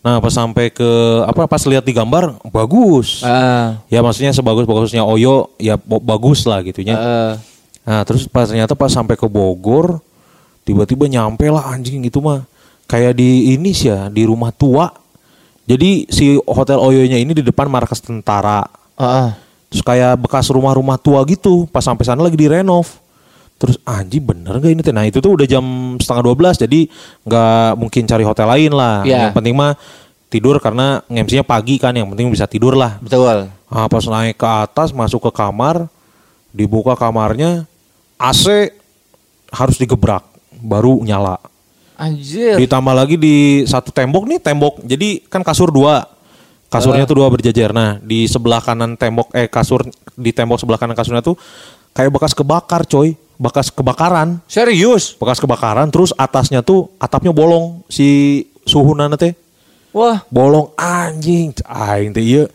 Nah 0.00 0.16
pas 0.18 0.32
sampai 0.32 0.72
ke 0.72 0.88
apa 1.20 1.44
pas 1.44 1.60
lihat 1.62 1.84
di 1.84 1.92
gambar 1.92 2.40
bagus. 2.48 3.20
Ah, 3.20 3.84
Ya 3.86 4.00
maksudnya 4.00 4.32
sebagus 4.32 4.64
bagusnya 4.64 5.04
Oyo 5.04 5.52
ya 5.60 5.76
bagus 5.76 6.48
lah 6.48 6.64
gitunya. 6.64 6.96
eh, 6.96 7.32
Nah 7.84 8.00
terus 8.02 8.24
pas 8.24 8.48
ternyata 8.48 8.72
pas 8.72 8.88
sampai 8.88 9.14
ke 9.14 9.28
Bogor 9.28 10.00
tiba-tiba 10.64 11.04
nyampe 11.04 11.44
lah 11.52 11.68
anjing 11.68 12.00
itu 12.00 12.16
mah 12.16 12.48
kayak 12.86 13.16
di 13.16 13.56
ini 13.56 13.70
sih 13.72 13.90
ya 13.90 14.08
di 14.08 14.22
rumah 14.24 14.52
tua. 14.54 14.90
Jadi 15.64 16.04
si 16.12 16.36
hotel 16.44 16.76
Oyonya 16.76 17.16
ini 17.16 17.32
di 17.32 17.40
depan 17.40 17.72
markas 17.72 18.04
tentara. 18.04 18.64
ah, 19.00 19.04
ah. 19.04 19.28
Terus 19.72 19.82
kayak 19.82 20.22
bekas 20.22 20.46
rumah-rumah 20.54 21.00
tua 21.00 21.24
gitu. 21.26 21.66
Pas 21.66 21.82
sampai 21.82 22.06
sana 22.06 22.22
lagi 22.22 22.38
direnov. 22.38 23.00
Terus 23.58 23.80
anjing 23.82 24.22
bener 24.22 24.60
gak 24.60 24.70
ini 24.70 24.82
teh? 24.84 24.94
Nah 24.94 25.08
itu 25.08 25.18
tuh 25.18 25.34
udah 25.34 25.46
jam 25.48 25.96
setengah 25.98 26.30
12 26.30 26.62
jadi 26.68 26.80
nggak 27.26 27.68
mungkin 27.80 28.02
cari 28.06 28.22
hotel 28.22 28.46
lain 28.50 28.72
lah. 28.76 29.02
Iya. 29.02 29.30
Yang 29.30 29.34
penting 29.40 29.54
mah 29.56 29.72
tidur 30.30 30.58
karena 30.58 31.00
MC-nya 31.10 31.42
pagi 31.42 31.80
kan. 31.80 31.94
Yang 31.96 32.12
penting 32.14 32.26
bisa 32.30 32.46
tidur 32.46 32.78
lah. 32.78 32.98
betul. 33.02 33.50
Nah, 33.50 33.86
pas 33.90 34.04
naik 34.06 34.38
ke 34.38 34.46
atas 34.46 34.94
masuk 34.94 35.26
ke 35.26 35.30
kamar, 35.34 35.90
dibuka 36.54 36.94
kamarnya, 36.94 37.66
AC 38.14 38.70
harus 39.50 39.76
digebrak 39.78 40.22
baru 40.62 41.02
nyala. 41.02 41.42
Anjir. 41.94 42.58
Ditambah 42.58 42.94
lagi 42.94 43.14
di 43.14 43.62
satu 43.64 43.94
tembok 43.94 44.26
nih 44.26 44.38
tembok. 44.42 44.82
Jadi 44.82 45.22
kan 45.30 45.46
kasur 45.46 45.70
dua. 45.70 46.06
Kasurnya 46.66 47.06
tuh 47.06 47.22
dua 47.22 47.30
berjajar. 47.30 47.70
Nah, 47.70 48.02
di 48.02 48.26
sebelah 48.26 48.58
kanan 48.58 48.98
tembok 48.98 49.30
eh 49.30 49.46
kasur 49.46 49.86
di 50.18 50.34
tembok 50.34 50.58
sebelah 50.58 50.74
kanan 50.74 50.98
kasurnya 50.98 51.22
tuh 51.22 51.38
kayak 51.94 52.10
bekas 52.10 52.34
kebakar, 52.34 52.82
coy. 52.90 53.14
Bekas 53.38 53.70
kebakaran. 53.70 54.42
Serius? 54.50 55.14
Bekas 55.14 55.38
kebakaran 55.38 55.90
terus 55.90 56.10
atasnya 56.14 56.62
tuh 56.66 56.90
atapnya 56.98 57.30
bolong 57.30 57.82
si 57.86 58.42
suhunan 58.66 59.14
teh. 59.14 59.34
Wah, 59.94 60.26
Bolong 60.26 60.74
anjing. 60.74 61.54
Aing 61.62 62.10
teh 62.10 62.22
ieu 62.26 62.50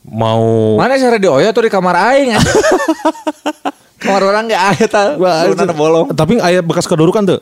mau 0.00 0.80
mana 0.80 0.96
sih 0.96 1.04
radio 1.04 1.36
Oyo 1.36 1.52
tuh 1.52 1.68
di 1.68 1.70
kamar 1.70 1.92
aing? 1.92 2.34
kamar 4.02 4.22
orang 4.26 4.50
nggak 4.50 4.64
ada 4.74 4.86
tau. 4.90 5.10
Surunan 5.46 5.76
bolong. 5.78 6.06
Tapi 6.10 6.42
ayat 6.42 6.66
bekas 6.66 6.90
kedudukan 6.90 7.22
tuh. 7.22 7.40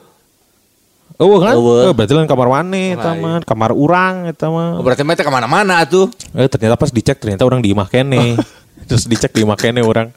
Oh 1.18 1.42
kan? 1.42 1.58
Eueuh. 1.58 1.90
Eh, 1.90 1.92
berarti 1.92 2.14
lain 2.14 2.30
kamar 2.30 2.46
mana 2.46 2.78
eta 2.94 3.10
mah? 3.18 3.42
Kamar 3.42 3.74
urang 3.74 4.30
eta 4.30 4.46
mah. 4.46 4.78
Oh, 4.78 4.86
berarti 4.86 5.02
mereka 5.02 5.26
ke 5.26 5.32
mana-mana 5.34 5.82
tuh. 5.82 6.06
Eh 6.30 6.46
ternyata 6.46 6.78
pas 6.78 6.94
dicek 6.94 7.18
ternyata 7.18 7.42
orang 7.42 7.58
di 7.58 7.74
imah 7.74 7.90
kene. 7.90 8.38
Terus 8.86 9.10
dicek 9.10 9.34
di 9.34 9.42
imah 9.42 9.58
kene 9.58 9.82
orang. 9.82 10.14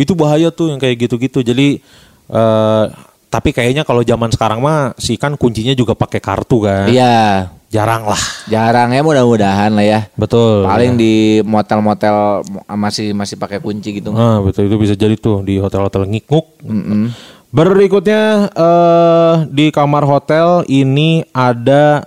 Itu 0.00 0.16
bahaya 0.16 0.48
tuh 0.48 0.72
yang 0.72 0.80
kayak 0.80 0.96
gitu-gitu. 1.08 1.44
Jadi 1.44 1.84
eh 2.32 2.84
tapi 3.30 3.54
kayaknya 3.54 3.86
kalau 3.86 4.02
zaman 4.02 4.32
sekarang 4.32 4.58
mah 4.58 4.96
sih 4.98 5.14
kan 5.14 5.36
kuncinya 5.36 5.76
juga 5.76 5.92
pakai 5.92 6.24
kartu 6.24 6.64
kan. 6.64 6.88
Iya. 6.88 7.52
Jarang 7.70 8.02
lah. 8.02 8.18
Jarang 8.50 8.90
ya 8.90 8.98
mudah-mudahan 9.04 9.70
lah 9.70 9.86
ya. 9.86 10.00
Betul. 10.18 10.66
Paling 10.66 10.98
di 10.98 11.38
motel-motel 11.46 12.42
masih 12.66 13.14
masih 13.14 13.38
pakai 13.38 13.62
kunci 13.62 14.02
gitu. 14.02 14.10
Ah, 14.10 14.42
betul 14.42 14.66
itu 14.66 14.74
bisa 14.74 14.98
jadi 14.98 15.14
tuh 15.14 15.46
di 15.46 15.62
hotel-hotel 15.62 16.02
ngikuk. 16.10 16.66
Mm-mm. 16.66 17.14
Berikutnya 17.50 18.46
eh 18.54 19.34
di 19.50 19.74
kamar 19.74 20.06
hotel 20.06 20.62
ini 20.70 21.26
ada 21.34 22.06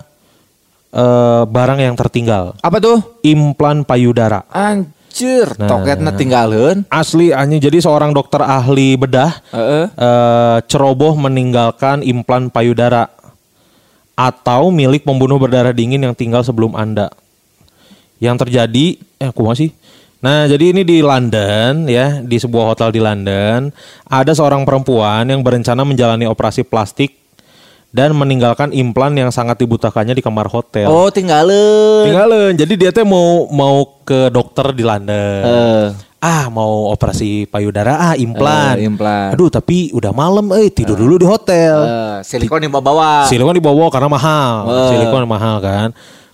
eh 0.96 1.44
barang 1.44 1.80
yang 1.84 1.96
tertinggal. 2.00 2.56
Apa 2.64 2.80
tuh? 2.80 3.20
Implan 3.28 3.84
payudara. 3.84 4.48
Anjir, 4.48 5.52
toketnya 5.60 6.16
tinggalin. 6.16 6.88
Asli 6.88 7.36
hanya 7.36 7.60
jadi 7.60 7.84
seorang 7.84 8.16
dokter 8.16 8.40
ahli 8.40 8.96
bedah 8.96 9.36
Heeh. 9.52 9.86
eh, 9.92 10.58
ceroboh 10.72 11.20
meninggalkan 11.20 12.08
implan 12.08 12.48
payudara 12.48 13.12
atau 14.16 14.72
milik 14.72 15.04
pembunuh 15.04 15.42
berdarah 15.42 15.76
dingin 15.76 16.08
yang 16.08 16.16
tinggal 16.16 16.40
sebelum 16.40 16.72
Anda. 16.78 17.12
Yang 18.24 18.48
terjadi 18.48 18.86
eh 19.20 19.28
aku 19.28 19.44
masih 19.44 19.76
Nah, 20.24 20.48
jadi 20.48 20.72
ini 20.72 20.88
di 20.88 21.03
London 21.03 21.84
ya, 21.84 22.24
di 22.24 22.39
sebuah 22.39 22.72
hotel 22.72 22.96
di 22.96 23.03
London, 23.03 23.68
ada 24.08 24.32
seorang 24.32 24.63
perempuan 24.63 25.27
yang 25.27 25.44
berencana 25.44 25.84
menjalani 25.84 26.24
operasi 26.24 26.63
plastik 26.63 27.20
dan 27.92 28.15
meninggalkan 28.15 28.72
implan 28.72 29.13
yang 29.20 29.36
sangat 29.36 29.60
dibutakannya 29.60 30.15
di 30.15 30.24
kamar 30.24 30.48
hotel. 30.48 30.88
Oh, 30.88 31.12
tinggalin. 31.12 32.08
Tinggalin. 32.08 32.56
Jadi 32.56 32.74
dia 32.80 32.89
tuh 32.96 33.03
mau 33.03 33.51
mau 33.51 34.01
ke 34.08 34.32
dokter 34.32 34.72
di 34.72 34.82
London. 34.88 35.44
Eh. 35.44 35.88
Ah, 36.24 36.48
mau 36.48 36.88
operasi 36.96 37.51
payudara 37.51 38.00
ah 38.00 38.15
implan. 38.15 38.80
Eh, 38.80 38.88
implan. 38.88 39.36
Aduh, 39.36 39.51
tapi 39.51 39.92
udah 39.92 40.15
malam 40.15 40.56
eh 40.56 40.72
tidur 40.72 40.96
dulu 40.96 41.20
di 41.20 41.27
hotel. 41.27 41.75
Eh, 41.84 42.18
silikon 42.24 42.63
dibawa. 42.63 43.27
Silikon 43.27 43.60
dibawa 43.60 43.92
karena 43.92 44.08
mahal. 44.08 44.56
Eh. 44.72 44.89
Silikon 44.96 45.27
mahal 45.27 45.60
kan. 45.60 45.92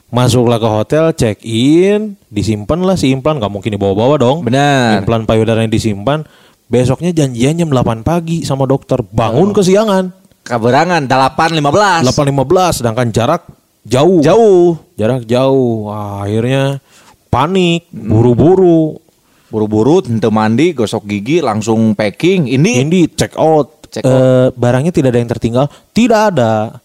Masuklah 0.10 0.58
ke 0.58 0.66
hotel, 0.66 1.06
check 1.14 1.38
in, 1.46 2.18
disimpan 2.34 2.82
lah 2.82 2.98
si 2.98 3.14
implan, 3.14 3.38
nggak 3.38 3.54
mungkin 3.54 3.78
dibawa-bawa 3.78 4.18
dong. 4.18 4.42
Benar. 4.42 5.06
Implan 5.06 5.30
payudara 5.30 5.62
yang 5.62 5.70
disimpan. 5.70 6.26
Besoknya 6.70 7.14
janjian 7.14 7.58
jam 7.58 7.70
8 7.70 8.02
pagi 8.02 8.42
sama 8.42 8.66
dokter. 8.66 9.02
Bangun 9.06 9.54
kesiangan. 9.54 10.10
Kaberangan 10.46 11.06
8.15. 11.06 12.10
8.15 12.10 12.78
sedangkan 12.82 13.08
jarak 13.14 13.42
jauh. 13.86 14.22
Jauh. 14.22 14.78
Jarak 14.98 15.30
jauh. 15.30 15.90
Wah, 15.90 16.26
akhirnya 16.26 16.82
panik, 17.30 17.86
buru-buru. 17.94 18.98
Buru-buru 19.50 20.06
tentu 20.06 20.30
mandi, 20.30 20.78
gosok 20.78 21.10
gigi, 21.10 21.42
langsung 21.42 21.98
packing. 21.98 22.50
Ini 22.50 22.86
Ini 22.86 23.14
check 23.18 23.34
out. 23.38 23.90
Check 23.90 24.06
Eh, 24.06 24.54
barangnya 24.54 24.94
tidak 24.94 25.18
ada 25.18 25.20
yang 25.22 25.30
tertinggal. 25.34 25.66
Tidak 25.90 26.22
ada. 26.34 26.82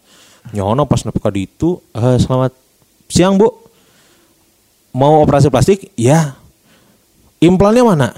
Nyono 0.49 0.89
pas 0.89 1.01
nepi 1.05 1.21
ka 1.21 1.29
ditu, 1.29 1.77
eh, 1.93 2.17
selamat 2.17 2.64
siang 3.09 3.37
bu. 3.39 3.51
Mau 4.95 5.21
operasi 5.23 5.51
plastik? 5.51 5.91
Ya. 5.99 6.39
Implannya 7.43 7.83
mana? 7.83 8.09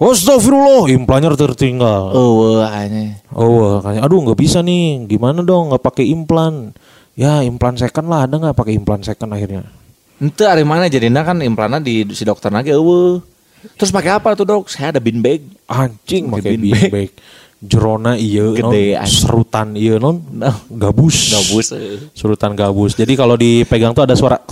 Astagfirullah, 0.00 0.88
implannya 0.96 1.28
tertinggal. 1.36 2.10
oh 2.16 2.64
aneh. 2.64 3.20
Oh, 3.36 3.78
katanya, 3.78 4.08
aduh 4.08 4.24
nggak 4.24 4.40
bisa 4.40 4.64
nih, 4.64 5.04
gimana 5.04 5.44
dong 5.44 5.68
nggak 5.70 5.84
pakai 5.84 6.08
implan? 6.08 6.72
Ya 7.12 7.44
implan 7.44 7.76
second 7.76 8.08
lah, 8.08 8.24
ada 8.24 8.40
nggak 8.40 8.56
pakai 8.56 8.80
implan 8.80 9.04
second 9.04 9.28
akhirnya? 9.36 9.68
Ente 10.16 10.48
hari 10.48 10.64
mana 10.64 10.88
jadinya 10.88 11.20
kan 11.20 11.44
implannya 11.44 11.84
di 11.84 12.08
si 12.16 12.24
dokter 12.24 12.48
lagi 12.48 12.72
eueuh. 12.72 13.20
Terus 13.76 13.92
pakai 13.92 14.16
apa 14.16 14.32
tuh 14.32 14.48
dok? 14.48 14.72
Saya 14.72 14.96
ada 14.96 15.04
bean 15.04 15.20
bag. 15.20 15.44
Anjing 15.68 16.32
Pakai 16.32 16.56
bag. 16.56 16.88
bag. 16.88 17.10
Jerona 17.60 18.16
iya 18.16 18.48
Gede, 18.56 18.96
non, 18.96 19.04
serutan 19.06 19.68
iya 19.76 20.00
non 20.00 20.16
gabus 20.72 21.16
Gabus. 21.28 21.66
serutan 22.16 22.56
gabus 22.56 22.96
jadi 22.96 23.12
kalau 23.14 23.36
dipegang 23.36 23.92
tuh 23.92 24.08
ada 24.08 24.16
suara 24.16 24.40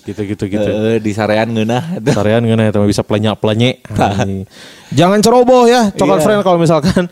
gitu 0.00 0.22
gitu 0.24 0.44
gitu 0.48 0.68
Eh, 0.70 0.98
di 0.98 1.12
sarean 1.12 1.52
ngeunah. 1.52 2.00
Tarian 2.02 2.42
gini 2.42 2.56
ya, 2.56 2.72
bisa 2.82 3.04
pelenyak 3.04 3.36
pelenye. 3.38 3.78
Jangan 4.90 5.20
ceroboh 5.22 5.68
ya, 5.68 5.92
coklat 5.92 6.18
Iya. 6.20 6.24
friend 6.24 6.40
kalau 6.42 6.58
misalkan 6.58 7.02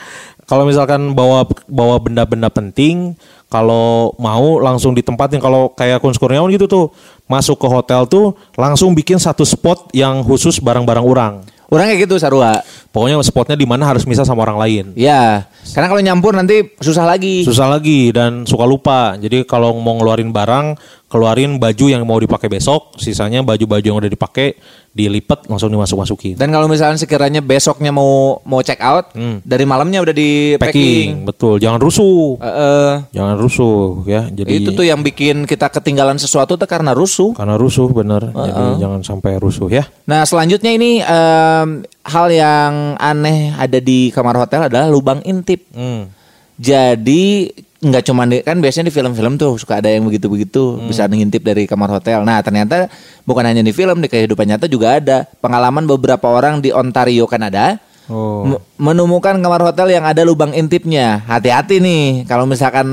kalau 0.49 0.65
misalkan 0.65 1.13
bawa 1.13 1.45
bawa 1.69 2.01
benda-benda 2.01 2.49
penting, 2.49 3.13
kalau 3.53 4.17
mau 4.17 4.57
langsung 4.59 4.97
ditempatin 4.97 5.39
kalau 5.39 5.71
kayak 5.77 6.01
Kun 6.01 6.17
Kurniawan 6.17 6.49
gitu 6.51 6.65
tuh 6.65 6.85
masuk 7.29 7.61
ke 7.61 7.69
hotel 7.69 8.09
tuh 8.09 8.33
langsung 8.57 8.97
bikin 8.97 9.21
satu 9.21 9.45
spot 9.45 9.93
yang 9.93 10.25
khusus 10.25 10.57
barang-barang 10.59 11.05
orang. 11.05 11.35
Orang 11.69 11.93
kayak 11.93 12.09
gitu 12.09 12.17
Sarua. 12.17 12.65
Pokoknya 12.89 13.21
spotnya 13.21 13.53
di 13.53 13.69
mana 13.69 13.85
harus 13.85 14.09
misah 14.09 14.25
sama 14.25 14.41
orang 14.49 14.57
lain. 14.57 14.85
Ya, 14.97 15.45
karena 15.77 15.93
kalau 15.93 16.01
nyampur 16.01 16.33
nanti 16.33 16.65
susah 16.81 17.05
lagi. 17.05 17.45
Susah 17.45 17.69
lagi 17.69 18.09
dan 18.09 18.49
suka 18.49 18.65
lupa. 18.65 19.21
Jadi 19.21 19.45
kalau 19.45 19.77
mau 19.77 19.93
ngeluarin 20.01 20.33
barang, 20.33 20.81
keluarin 21.09 21.57
baju 21.57 21.85
yang 21.89 22.05
mau 22.05 22.21
dipakai 22.21 22.53
besok, 22.53 23.01
sisanya 23.01 23.41
baju-baju 23.41 23.81
yang 23.81 23.97
udah 23.97 24.13
dipakai 24.13 24.61
dilipat 24.93 25.49
langsung 25.49 25.73
dimasuk-masukin. 25.73 26.37
Dan 26.37 26.53
kalau 26.53 26.69
misalnya 26.69 27.01
sekiranya 27.01 27.41
besoknya 27.41 27.89
mau 27.89 28.45
mau 28.45 28.61
check 28.61 28.77
out, 28.85 29.17
dari 29.41 29.65
malamnya 29.65 30.05
udah 30.05 30.13
di 30.13 30.61
packing. 30.61 30.69
Packing, 30.69 31.11
betul. 31.25 31.55
Jangan 31.57 31.81
rusuh. 31.81 32.37
Eh, 32.37 32.49
eh, 32.49 32.93
Jangan 33.17 33.35
rusuh 33.41 34.05
ya. 34.05 34.29
Jadi 34.29 34.51
itu 34.53 34.71
tuh 34.77 34.85
yang 34.85 35.01
bikin 35.01 35.49
kita 35.49 35.73
ketinggalan 35.73 36.21
sesuatu 36.21 36.61
tuh 36.61 36.69
karena 36.69 36.93
rusuh. 36.93 37.33
karena 37.33 37.57
rusuh 37.57 37.89
bener. 37.89 38.29
Jadi 38.29 38.63
jangan 38.83 39.01
sampai 39.01 39.41
rusuh 39.41 39.69
ya. 39.73 39.89
Nah 40.05 40.29
selanjutnya 40.29 40.77
ini 40.77 41.01
em, 41.01 41.69
hal 42.05 42.27
yang 42.29 43.01
aneh 43.01 43.57
ada 43.57 43.81
di 43.81 44.13
kamar 44.13 44.37
hotel 44.45 44.69
adalah 44.69 44.93
lubang 44.93 45.25
intip. 45.25 45.65
Hmm. 45.73 46.11
Jadi 46.59 47.55
nggak 47.79 48.03
cuma 48.11 48.27
di, 48.27 48.43
kan 48.43 48.59
biasanya 48.59 48.91
di 48.91 48.95
film-film 48.95 49.39
tuh 49.39 49.55
suka 49.55 49.79
ada 49.79 49.87
yang 49.87 50.03
begitu-begitu 50.03 50.83
bisa 50.91 51.07
ngintip 51.07 51.47
dari 51.47 51.65
kamar 51.67 51.95
hotel. 51.95 52.27
Nah 52.27 52.43
ternyata 52.43 52.91
bukan 53.23 53.47
hanya 53.47 53.63
di 53.63 53.71
film 53.71 54.03
di 54.03 54.11
kehidupan 54.11 54.51
nyata 54.51 54.67
juga 54.67 54.99
ada 54.99 55.27
pengalaman 55.39 55.87
beberapa 55.87 56.27
orang 56.27 56.59
di 56.59 56.75
Ontario 56.75 57.27
Kanada 57.31 57.79
Oh. 58.09 58.57
menemukan 58.81 59.37
kamar 59.37 59.61
hotel 59.61 59.93
yang 59.93 60.01
ada 60.09 60.25
lubang 60.25 60.57
intipnya. 60.57 61.21
Hati-hati 61.29 61.77
nih 61.77 62.25
kalau 62.25 62.49
misalkan 62.49 62.89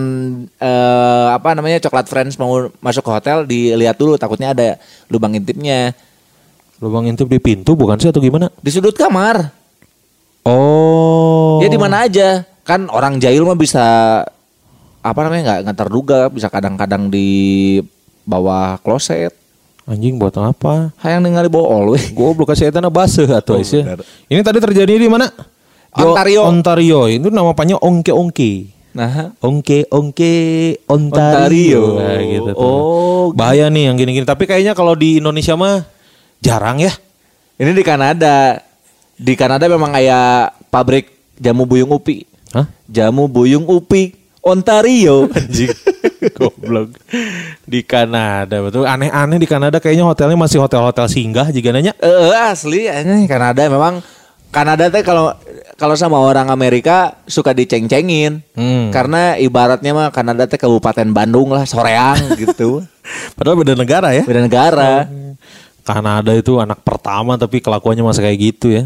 eh, 0.60 1.28
apa 1.32 1.56
namanya 1.56 1.80
coklat 1.88 2.12
friends 2.12 2.36
mau 2.36 2.68
masuk 2.84 3.00
ke 3.00 3.12
hotel 3.16 3.48
dilihat 3.48 3.96
dulu 3.96 4.20
takutnya 4.20 4.52
ada 4.52 4.76
lubang 5.08 5.32
intipnya 5.32 5.96
Lubang 6.84 7.08
intip 7.08 7.32
di 7.32 7.40
pintu 7.40 7.72
bukan 7.72 7.96
sih 7.96 8.12
atau 8.12 8.20
gimana? 8.20 8.52
di 8.60 8.68
sudut 8.68 8.92
kamar. 8.92 9.48
Oh. 10.44 11.64
Ya 11.64 11.72
di 11.72 11.80
mana 11.80 12.04
aja. 12.04 12.44
Kan 12.68 12.92
orang 12.92 13.22
jahil 13.22 13.48
mah 13.48 13.56
bisa 13.56 14.22
apa 15.06 15.20
namanya 15.22 15.42
nggak 15.46 15.60
nggak 15.70 15.78
terduga 15.78 16.20
bisa 16.34 16.50
kadang-kadang 16.50 17.14
di 17.14 17.30
bawah 18.26 18.82
kloset. 18.82 19.38
Anjing 19.86 20.18
buat 20.18 20.34
apa? 20.42 20.90
Hayang 21.06 21.22
ningali 21.22 21.46
bool 21.46 21.94
we. 21.94 22.02
Goblok 22.18 22.50
kasih 22.50 22.74
etana 22.74 22.90
base 22.90 23.22
atau 23.30 23.54
Oh, 23.54 23.62
isi. 23.62 23.86
benar. 23.86 24.02
Ini 24.26 24.42
tadi 24.42 24.58
terjadi 24.58 24.98
di 24.98 25.06
mana? 25.06 25.30
Ontario. 25.94 26.42
Ontario. 26.42 27.06
Itu 27.06 27.30
nama 27.30 27.54
panjang 27.54 27.78
Ongke 27.78 28.10
Ongke. 28.10 28.74
Nah, 28.98 29.30
Ongke 29.46 29.86
Ongke 29.94 30.34
Ontario. 30.90 32.02
Ontario. 32.02 32.02
Nah, 32.02 32.18
gitu 32.26 32.50
tuh. 32.58 32.66
Oh. 32.66 33.26
Bahaya 33.38 33.70
nih 33.70 33.94
yang 33.94 33.96
gini-gini. 34.02 34.26
Tapi 34.26 34.50
kayaknya 34.50 34.74
kalau 34.74 34.98
di 34.98 35.22
Indonesia 35.22 35.54
mah 35.54 35.86
jarang 36.42 36.82
ya. 36.82 36.90
ini 37.62 37.70
di 37.70 37.86
Kanada. 37.86 38.66
Di 39.16 39.38
Kanada 39.38 39.70
memang 39.70 39.94
kayak 39.94 40.66
pabrik 40.74 41.14
jamu 41.38 41.70
buyung 41.70 41.94
upi. 41.94 42.26
Hah? 42.58 42.66
Jamu 42.90 43.30
buyung 43.30 43.70
upi 43.70 44.25
Ontario. 44.46 45.26
Anjing. 45.38 45.74
Goblok. 46.38 46.94
Di 47.66 47.82
Kanada 47.82 48.62
betul. 48.62 48.86
Aneh-aneh 48.86 49.42
di 49.42 49.50
Kanada 49.50 49.82
kayaknya 49.82 50.06
hotelnya 50.06 50.38
masih 50.38 50.62
hotel-hotel 50.62 51.10
singgah 51.10 51.50
juga 51.50 51.74
nanya. 51.74 51.98
Eh 51.98 52.34
asli 52.34 52.86
ini 52.86 53.26
Kanada 53.26 53.66
memang 53.66 54.06
Kanada 54.54 54.88
teh 54.88 55.04
kalau 55.04 55.34
kalau 55.76 56.00
sama 56.00 56.16
orang 56.22 56.48
Amerika 56.54 57.20
suka 57.28 57.52
diceng-cengin. 57.52 58.40
Hmm. 58.54 58.94
Karena 58.94 59.36
ibaratnya 59.36 59.92
mah 59.92 60.08
Kanada 60.14 60.48
teh 60.48 60.62
Kabupaten 60.62 61.10
Bandung 61.12 61.52
lah, 61.52 61.66
soreang 61.68 62.32
gitu. 62.42 62.86
Padahal 63.36 63.60
beda 63.60 63.74
negara 63.76 64.14
ya. 64.14 64.24
Beda 64.24 64.46
negara. 64.46 65.10
Kanada 65.86 66.34
itu 66.34 66.58
anak 66.58 66.82
pertama 66.82 67.38
tapi 67.38 67.62
kelakuannya 67.62 68.02
masih 68.02 68.22
kayak 68.26 68.40
gitu 68.40 68.68
ya. 68.72 68.84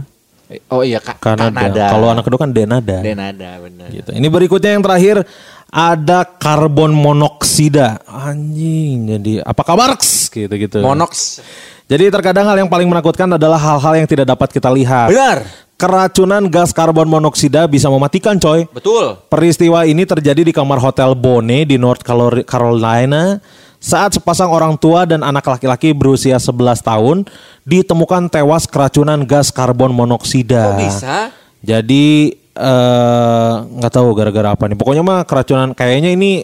Oh 0.73 0.81
iya 0.81 0.97
Ka- 0.97 1.21
Kanada. 1.21 1.53
Kanada. 1.53 1.85
Kalau 1.93 2.07
anak 2.09 2.23
kedua 2.25 2.39
kan 2.41 2.49
Denada. 2.49 3.05
Denada 3.05 3.62
benar. 3.62 3.88
Gitu. 3.93 4.09
Ini 4.09 4.27
berikutnya 4.33 4.73
yang 4.73 4.81
terakhir 4.81 5.21
ada 5.69 6.25
karbon 6.25 6.89
monoksida. 6.89 8.01
Anjing. 8.09 9.13
Jadi 9.13 9.33
apa 9.45 9.62
kabar? 9.62 9.93
Gitu 10.01 10.49
gitu. 10.49 10.81
Monox. 10.81 11.41
Jadi 11.85 12.09
terkadang 12.09 12.45
hal 12.49 12.57
yang 12.65 12.69
paling 12.69 12.89
menakutkan 12.89 13.29
adalah 13.29 13.57
hal-hal 13.62 13.93
yang 14.01 14.07
tidak 14.09 14.25
dapat 14.25 14.49
kita 14.49 14.69
lihat. 14.73 15.09
Benar. 15.13 15.45
Keracunan 15.79 16.43
gas 16.51 16.73
karbon 16.75 17.07
monoksida 17.07 17.69
bisa 17.69 17.88
mematikan 17.88 18.35
coy. 18.35 18.65
Betul. 18.73 19.21
Peristiwa 19.29 19.85
ini 19.85 20.03
terjadi 20.03 20.41
di 20.43 20.51
kamar 20.51 20.81
hotel 20.81 21.13
Bone 21.13 21.63
di 21.63 21.77
North 21.79 22.01
Carol- 22.03 22.43
Carolina 22.43 23.38
saat 23.79 24.11
sepasang 24.11 24.51
orang 24.51 24.75
tua 24.75 25.07
dan 25.07 25.23
anak 25.23 25.41
laki-laki 25.41 25.95
berusia 25.95 26.35
11 26.35 26.51
tahun 26.79 27.17
ditemukan 27.63 28.27
tewas 28.27 28.67
keracunan 28.67 29.23
gas 29.23 29.49
karbon 29.49 29.95
monoksida. 29.95 30.75
Kok 30.75 30.79
bisa? 30.79 31.15
Jadi 31.59 32.35
eh, 32.53 33.53
nggak 33.63 33.91
tahu 33.91 34.11
gara-gara 34.11 34.51
apa 34.51 34.67
nih. 34.67 34.75
Pokoknya 34.75 34.99
mah 34.99 35.23
keracunan 35.23 35.71
kayaknya 35.71 36.11
ini 36.11 36.43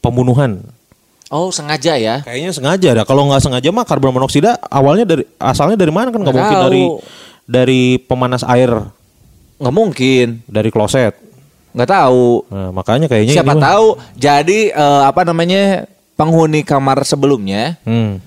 pembunuhan. 0.00 0.64
Oh 1.28 1.50
sengaja 1.50 1.98
ya? 1.98 2.22
Kayaknya 2.22 2.50
sengaja 2.54 2.88
dah. 2.96 3.04
Kalau 3.04 3.26
nggak 3.26 3.42
sengaja 3.42 3.68
mah 3.68 3.84
karbon 3.84 4.14
monoksida 4.14 4.56
awalnya 4.70 5.04
dari 5.04 5.26
asalnya 5.36 5.74
dari 5.74 5.92
mana 5.92 6.08
kan 6.08 6.22
nggak 6.22 6.32
mungkin 6.32 6.56
tahu. 6.56 6.64
dari 6.64 6.82
dari 7.44 7.82
pemanas 8.00 8.42
air 8.42 8.70
Nggak 9.56 9.74
mungkin. 9.74 10.26
dari 10.46 10.68
kloset. 10.70 11.16
Nggak 11.72 11.88
tahu. 11.90 12.44
Nah, 12.48 12.70
makanya 12.72 13.08
kayaknya 13.08 13.40
Siapa 13.40 13.52
ini 13.52 13.58
mah- 13.58 13.66
tahu. 13.66 13.86
Jadi 14.16 14.58
eh, 14.70 15.02
apa 15.04 15.20
namanya 15.24 15.84
penghuni 16.16 16.60
kamar 16.60 17.04
sebelumnya 17.04 17.76
Hmm. 17.84 18.18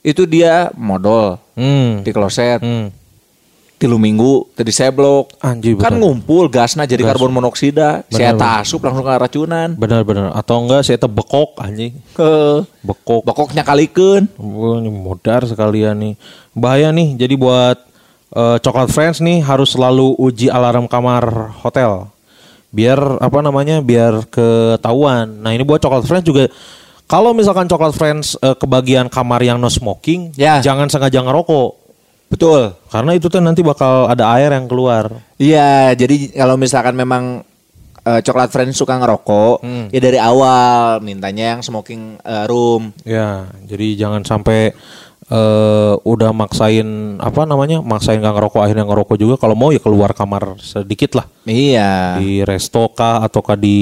itu 0.00 0.24
dia 0.24 0.72
modal 0.74 1.38
Hmm. 1.54 2.00
di 2.00 2.10
kloset. 2.10 2.58
Hmm. 2.58 2.90
Tilu 3.74 3.98
minggu 3.98 4.48
tadi 4.54 4.70
seblok. 4.70 5.34
Anjir, 5.38 5.76
Kan 5.76 5.98
bener. 5.98 6.00
ngumpul 6.00 6.48
gasnya 6.48 6.86
jadi 6.86 7.04
Gas. 7.04 7.10
karbon 7.10 7.34
monoksida. 7.34 8.06
Saya 8.08 8.32
benar. 8.32 8.64
asup 8.64 8.80
langsung 8.80 9.04
ke 9.04 9.12
racunan. 9.12 9.68
Benar-benar 9.76 10.32
atau 10.32 10.62
enggak 10.62 10.82
saya 10.82 10.96
teh 10.96 11.10
bekok 11.10 11.58
anjing. 11.58 11.92
Ke 12.14 12.64
Bekok. 12.80 13.26
bokoknya 13.26 13.60
kalikan. 13.60 14.24
Modar 14.38 15.44
sekalian 15.44 16.00
nih. 16.00 16.14
Bahaya 16.50 16.88
nih. 16.90 17.18
Jadi 17.18 17.34
buat 17.36 17.76
eh, 18.32 18.56
coklat 18.58 18.88
friends 18.88 19.18
nih 19.20 19.42
harus 19.42 19.70
selalu 19.70 20.16
uji 20.16 20.48
alarm 20.48 20.86
kamar 20.86 21.52
hotel. 21.60 22.08
Biar 22.70 22.98
apa 23.20 23.38
namanya? 23.38 23.78
Biar 23.78 24.26
ketahuan. 24.26 25.28
Nah, 25.38 25.52
ini 25.52 25.62
buat 25.62 25.78
coklat 25.78 26.02
friends 26.02 26.24
juga 26.24 26.50
kalau 27.04 27.30
misalkan 27.30 27.66
coklat 27.66 27.92
friends 27.92 28.34
eh, 28.38 28.54
kebagian 28.54 29.06
kamar 29.08 29.40
yang 29.40 29.60
no 29.60 29.68
smoking, 29.68 30.32
Ya. 30.34 30.60
jangan 30.60 30.88
sengaja 30.88 31.20
ngerokok. 31.20 31.84
Betul. 32.32 32.74
Karena 32.88 33.12
itu 33.14 33.28
tuh 33.28 33.38
nanti 33.38 33.60
bakal 33.60 34.08
ada 34.08 34.26
air 34.34 34.50
yang 34.50 34.66
keluar. 34.66 35.12
Iya, 35.36 35.92
jadi 35.94 36.32
kalau 36.34 36.56
misalkan 36.56 36.96
memang 36.96 37.44
eh, 38.04 38.20
coklat 38.20 38.50
friends 38.50 38.76
suka 38.76 39.00
ngerokok, 39.00 39.64
Hmm. 39.64 39.86
ya 39.88 40.00
dari 40.00 40.20
awal 40.20 41.00
mintanya 41.00 41.56
yang 41.56 41.60
smoking 41.60 42.20
eh, 42.20 42.44
room. 42.44 42.92
Ya, 43.00 43.48
jadi 43.64 43.96
jangan 43.96 44.24
sampai 44.24 44.72
eh 45.24 45.94
udah 46.04 46.30
maksain 46.36 47.16
apa 47.16 47.48
namanya? 47.48 47.80
Maksain 47.80 48.20
gak 48.20 48.34
ngerokok 48.36 48.60
akhirnya 48.60 48.84
ngerokok 48.84 49.16
juga. 49.16 49.34
Kalau 49.40 49.56
mau 49.56 49.72
ya 49.72 49.80
keluar 49.80 50.12
kamar 50.12 50.60
sedikit 50.60 51.16
lah. 51.16 51.26
Iya. 51.48 52.20
Di 52.20 52.44
resto 52.44 52.92
kah 52.92 53.24
ataukah 53.24 53.56
di 53.56 53.78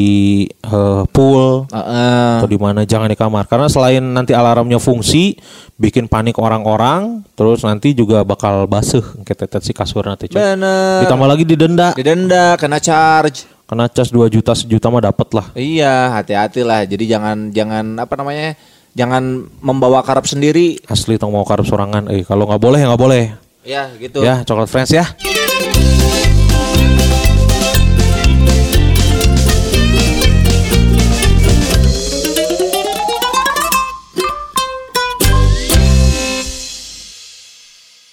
eh, 0.47 1.03
pool 1.11 1.67
Heeh. 1.71 2.39
atau 2.39 2.49
di 2.51 2.59
mana 2.59 2.87
jangan 2.87 3.11
di 3.11 3.19
kamar. 3.19 3.51
Karena 3.51 3.67
selain 3.67 4.03
nanti 4.03 4.35
alarmnya 4.35 4.79
fungsi, 4.79 5.35
bikin 5.79 6.07
panik 6.07 6.39
orang-orang, 6.39 7.27
terus 7.35 7.67
nanti 7.67 7.91
juga 7.95 8.23
bakal 8.23 8.71
basuh 8.71 9.03
ketetet 9.27 9.63
si 9.67 9.73
kasur 9.75 10.07
nanti. 10.07 10.31
cuy. 10.31 10.39
Bener. 10.39 11.07
Ditambah 11.07 11.27
lagi 11.27 11.45
didenda. 11.47 11.91
Didenda, 11.95 12.55
kena 12.55 12.79
charge. 12.79 13.51
Kena 13.67 13.89
cas 13.89 14.13
2 14.13 14.29
juta 14.29 14.53
sejuta 14.53 14.93
mah 14.93 15.01
dapet 15.01 15.33
lah. 15.33 15.47
Iya, 15.57 16.13
hati-hati 16.13 16.61
lah. 16.61 16.85
Jadi 16.85 17.09
jangan 17.09 17.49
jangan 17.57 17.97
apa 17.97 18.15
namanya? 18.21 18.53
Jangan 18.93 19.49
membawa 19.65 20.05
karep 20.05 20.29
sendiri. 20.29 20.77
Asli 20.85 21.17
tong 21.17 21.33
mau 21.33 21.49
karep 21.49 21.65
sorangan. 21.65 22.13
Eh 22.13 22.25
kalau 22.29 22.45
nggak 22.45 22.61
boleh 22.61 22.79
ya 22.81 22.87
nggak 22.93 23.03
boleh. 23.03 23.25
Ya, 23.63 23.83
gitu. 23.95 24.27
Ya, 24.27 24.43
coklat 24.43 24.67
friends 24.67 24.91
ya. 24.91 25.07